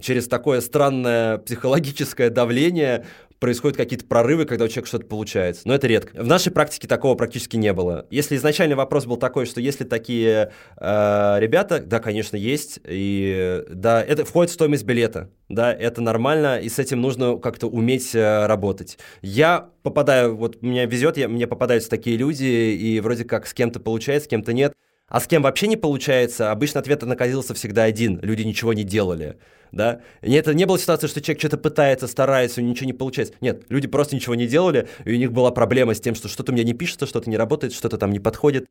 [0.00, 3.04] через такое странное психологическое давление
[3.38, 5.62] происходят какие-то прорывы, когда у человека что-то получается.
[5.66, 6.22] Но это редко.
[6.22, 8.06] В нашей практике такого практически не было.
[8.10, 14.02] Если изначальный вопрос был такой, что если такие э, ребята, да, конечно, есть, и да,
[14.02, 18.46] это входит в стоимость билета, да, это нормально, и с этим нужно как-то уметь э,
[18.46, 18.98] работать.
[19.22, 23.80] Я попадаю, вот меня везет, я, мне попадаются такие люди, и вроде как с кем-то
[23.80, 24.72] получается, с кем-то нет.
[25.08, 28.18] А с кем вообще не получается, обычно ответ находился всегда один.
[28.22, 29.36] Люди ничего не делали
[29.72, 30.00] да.
[30.22, 33.34] И это не было ситуации, что человек что-то пытается, старается, у него ничего не получается.
[33.40, 36.52] Нет, люди просто ничего не делали, и у них была проблема с тем, что что-то
[36.52, 38.66] у меня не пишется, что-то не работает, что-то там не подходит.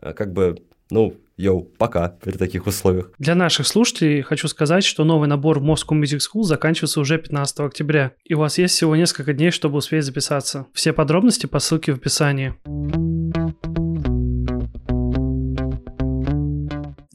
[0.00, 0.56] А как бы,
[0.90, 3.10] ну, йоу, пока при таких условиях.
[3.18, 7.60] Для наших слушателей хочу сказать, что новый набор в Moscow Music School заканчивается уже 15
[7.60, 10.66] октября, и у вас есть всего несколько дней, чтобы успеть записаться.
[10.72, 12.54] Все подробности по ссылке в описании.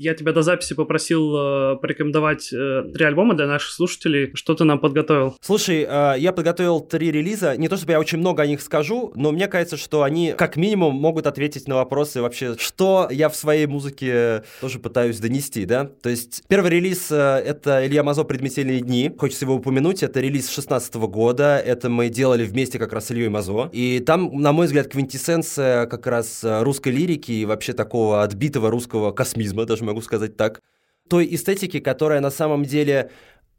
[0.06, 4.30] Я тебя до записи попросил э, порекомендовать э, три альбома для наших слушателей.
[4.36, 5.36] Что ты нам подготовил?
[5.41, 7.58] Слушай, э, я подготовил три релиза.
[7.58, 10.58] Не то чтобы я очень много о них скажу, но мне кажется, что они как
[10.58, 15.86] минимум могут ответить на вопросы вообще, что я в своей музыке тоже пытаюсь донести, да?
[15.86, 19.12] То есть первый релиз э,— это Илья Мазо «Предметельные дни».
[19.18, 20.03] Хочется его упомянуть.
[20.03, 21.58] Это релиз 16 года.
[21.58, 23.72] Это мы делали вместе как раз с Ильей Мазо.
[23.72, 28.70] И там, на мой взгляд, квинтэссенция как раз э, русской лирики и вообще такого отбитого
[28.70, 30.62] русского космизма, даже могу могу сказать так,
[31.10, 33.12] той эстетики, которая на самом деле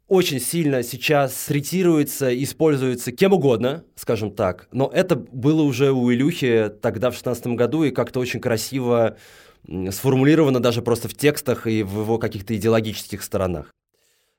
[0.07, 4.67] очень сильно сейчас третируется, используется кем угодно, скажем так.
[4.71, 9.17] Но это было уже у Илюхи тогда в 16 году и как-то очень красиво
[9.89, 13.73] сформулировано даже просто в текстах и в его каких-то идеологических сторонах.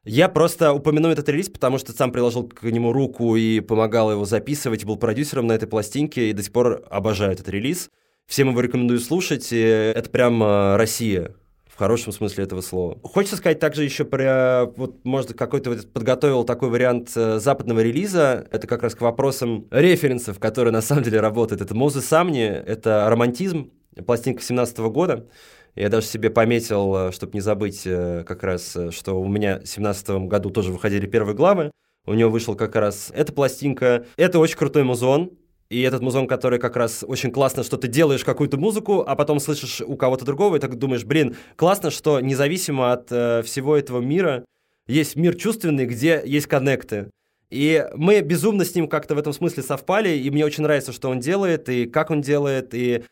[0.04, 4.24] Я просто упомяну этот релиз, потому что сам приложил к нему руку и помогал его
[4.24, 7.90] записывать, был продюсером на этой пластинке и до сих пор обожаю этот релиз.
[8.26, 9.52] Всем его рекомендую слушать.
[9.52, 11.34] Это прям э, Россия
[11.78, 12.98] хорошем смысле этого слова.
[13.02, 18.46] Хочется сказать также еще про, вот, может, какой-то вот подготовил такой вариант э, западного релиза.
[18.50, 21.62] Это как раз к вопросам референсов, которые на самом деле работают.
[21.62, 23.70] Это Мозы Самни, это романтизм,
[24.06, 25.28] пластинка 17 года.
[25.76, 29.66] Я даже себе пометил, э, чтобы не забыть э, как раз, что у меня в
[29.66, 31.70] 17 году тоже выходили первые главы.
[32.06, 34.04] У него вышел как раз эта пластинка.
[34.16, 35.30] Это очень крутой музон.
[35.70, 39.38] И этот музон, который как раз очень классно, что ты делаешь какую-то музыку, а потом
[39.38, 44.00] слышишь у кого-то другого, и так думаешь, блин, классно, что независимо от э, всего этого
[44.00, 44.44] мира,
[44.86, 47.10] есть мир чувственный, где есть коннекты.
[47.50, 51.10] И мы безумно с ним как-то в этом смысле совпали, и мне очень нравится, что
[51.10, 53.04] он делает, и как он делает, и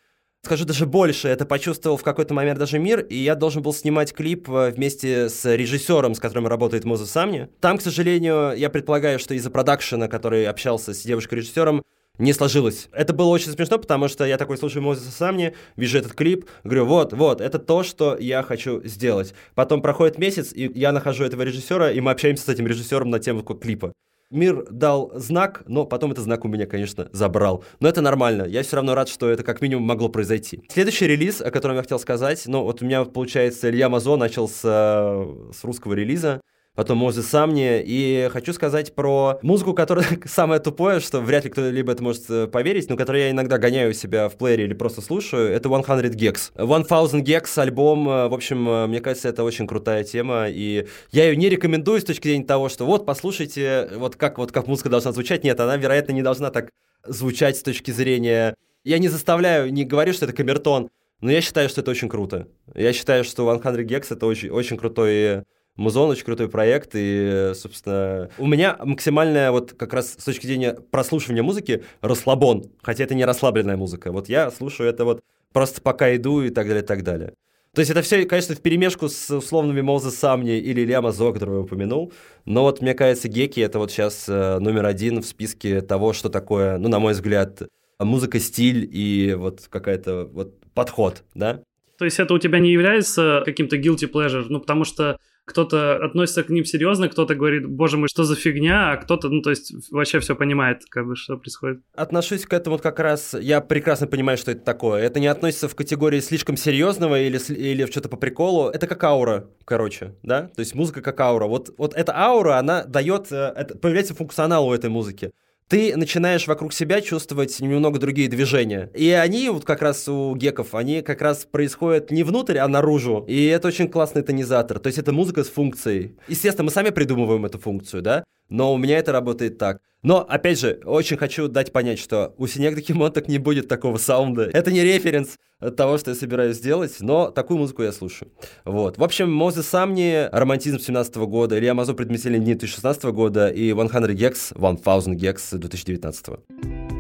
[0.43, 4.15] скажу даже больше, это почувствовал в какой-то момент даже мир, и я должен был снимать
[4.15, 7.49] клип э, вместе с режиссером, с которым работает Моза Самни.
[7.61, 11.83] Там, к сожалению, я предполагаю, что из-за продакшена, который общался с девушкой-режиссером,
[12.19, 12.89] не сложилось.
[12.93, 16.87] Это было очень смешно, потому что я такой слушаю Мозеса Самни, вижу этот клип, говорю,
[16.87, 19.35] вот, вот, это то, что я хочу сделать.
[19.55, 23.19] Потом проходит месяц, и я нахожу этого режиссера, и мы общаемся с этим режиссером на
[23.19, 23.93] тему клипа.
[24.31, 27.63] Мир дал знак, но потом этот знак у меня, конечно, забрал.
[27.79, 28.43] Но это нормально.
[28.43, 30.65] Я все равно рад, что это как минимум могло произойти.
[30.69, 34.49] Следующий релиз, о котором я хотел сказать, ну вот у меня, получается, Илья Мазо начал
[34.49, 36.41] с, э, с русского релиза
[36.77, 37.83] потом Мозе Самни.
[37.85, 42.47] И хочу сказать про музыку, которая самое тупое, что вряд ли кто-либо это может э,
[42.47, 46.53] поверить, но которую я иногда гоняю себя в плеере или просто слушаю, это 100 Gex.
[46.55, 51.25] 1000 Gex альбом, э, в общем, э, мне кажется, это очень крутая тема, и я
[51.25, 54.91] ее не рекомендую с точки зрения того, что вот, послушайте, вот как, вот как музыка
[54.91, 55.43] должна звучать.
[55.43, 56.71] Нет, она, вероятно, не должна так
[57.05, 58.55] звучать с точки зрения...
[58.85, 62.47] Я не заставляю, не говорю, что это камертон, но я считаю, что это очень круто.
[62.75, 65.43] Я считаю, что 100 Gex это очень, очень крутой
[65.77, 70.75] Музон очень крутой проект, и, собственно, у меня максимальная вот как раз с точки зрения
[70.91, 74.11] прослушивания музыки расслабон, хотя это не расслабленная музыка.
[74.11, 75.23] Вот я слушаю это вот
[75.53, 77.35] просто пока иду и так далее, и так далее.
[77.75, 81.57] То есть это все, конечно, в перемешку с условными Моуза Самни или Илья Мазо, которого
[81.57, 82.11] я упомянул.
[82.47, 86.31] Но вот, мне кажется, Геки— это вот сейчас э, номер один в списке того, что
[86.31, 87.65] такое, ну, на мой взгляд,
[87.99, 91.61] музыка, стиль и вот какая-то вот подход, да?
[91.99, 94.47] То есть это у тебя не является каким-то guilty pleasure?
[94.49, 98.93] Ну, потому что кто-то относится к ним серьезно, кто-то говорит, боже мой, что за фигня,
[98.93, 101.81] а кто-то, ну, то есть вообще все понимает, как бы, что происходит.
[101.95, 105.03] Отношусь к этому как раз, я прекрасно понимаю, что это такое.
[105.03, 108.69] Это не относится в категории слишком серьезного или, или в что-то по приколу.
[108.69, 110.51] Это как аура, короче, да?
[110.55, 111.47] То есть музыка как аура.
[111.47, 115.31] Вот, вот эта аура, она дает, э, это, появляется функционал у этой музыки
[115.69, 118.91] ты начинаешь вокруг себя чувствовать немного другие движения.
[118.95, 123.25] И они, вот как раз у геков, они как раз происходят не внутрь, а наружу.
[123.27, 124.79] И это очень классный тонизатор.
[124.79, 126.17] То есть это музыка с функцией.
[126.29, 128.25] Естественно, мы сами придумываем эту функцию, да?
[128.49, 129.81] Но у меня это работает так.
[130.03, 132.77] Но, опять же, очень хочу дать понять, что у Синек
[133.13, 134.51] так не будет такого саунда.
[134.53, 135.37] Это не референс
[135.77, 138.31] того, что я собираюсь сделать, но такую музыку я слушаю.
[138.65, 138.99] Вот.
[138.99, 143.83] В общем, Мозе Самни, Романтизм 17 года, Илья Мазо, Предметельные дни 2016 года и 100
[143.83, 146.96] Gex, 1000 Gex 2019.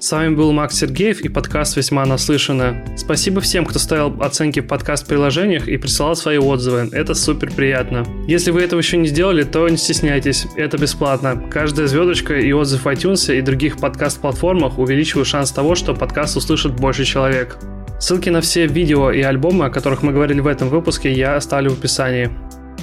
[0.00, 2.86] С вами был Макс Сергеев и подкаст «Весьма наслышано».
[2.96, 6.88] Спасибо всем, кто ставил оценки в подкаст-приложениях и присылал свои отзывы.
[6.90, 8.06] Это супер приятно.
[8.26, 11.44] Если вы этого еще не сделали, то не стесняйтесь, это бесплатно.
[11.50, 16.76] Каждая звездочка и отзыв в iTunes и других подкаст-платформах увеличивают шанс того, что подкаст услышит
[16.76, 17.58] больше человек.
[17.98, 21.72] Ссылки на все видео и альбомы, о которых мы говорили в этом выпуске, я оставлю
[21.72, 22.30] в описании.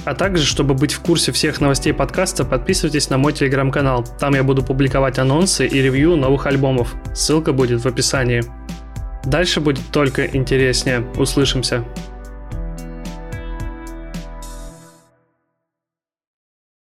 [0.04, 4.06] А также, чтобы быть в курсе всех новостей подкаста, подписывайтесь на мой телеграм-канал.
[4.18, 6.94] Там я буду публиковать анонсы и ревью новых альбомов.
[7.14, 8.42] Ссылка будет в описании.
[9.24, 11.06] Дальше будет только интереснее.
[11.16, 11.84] Услышимся.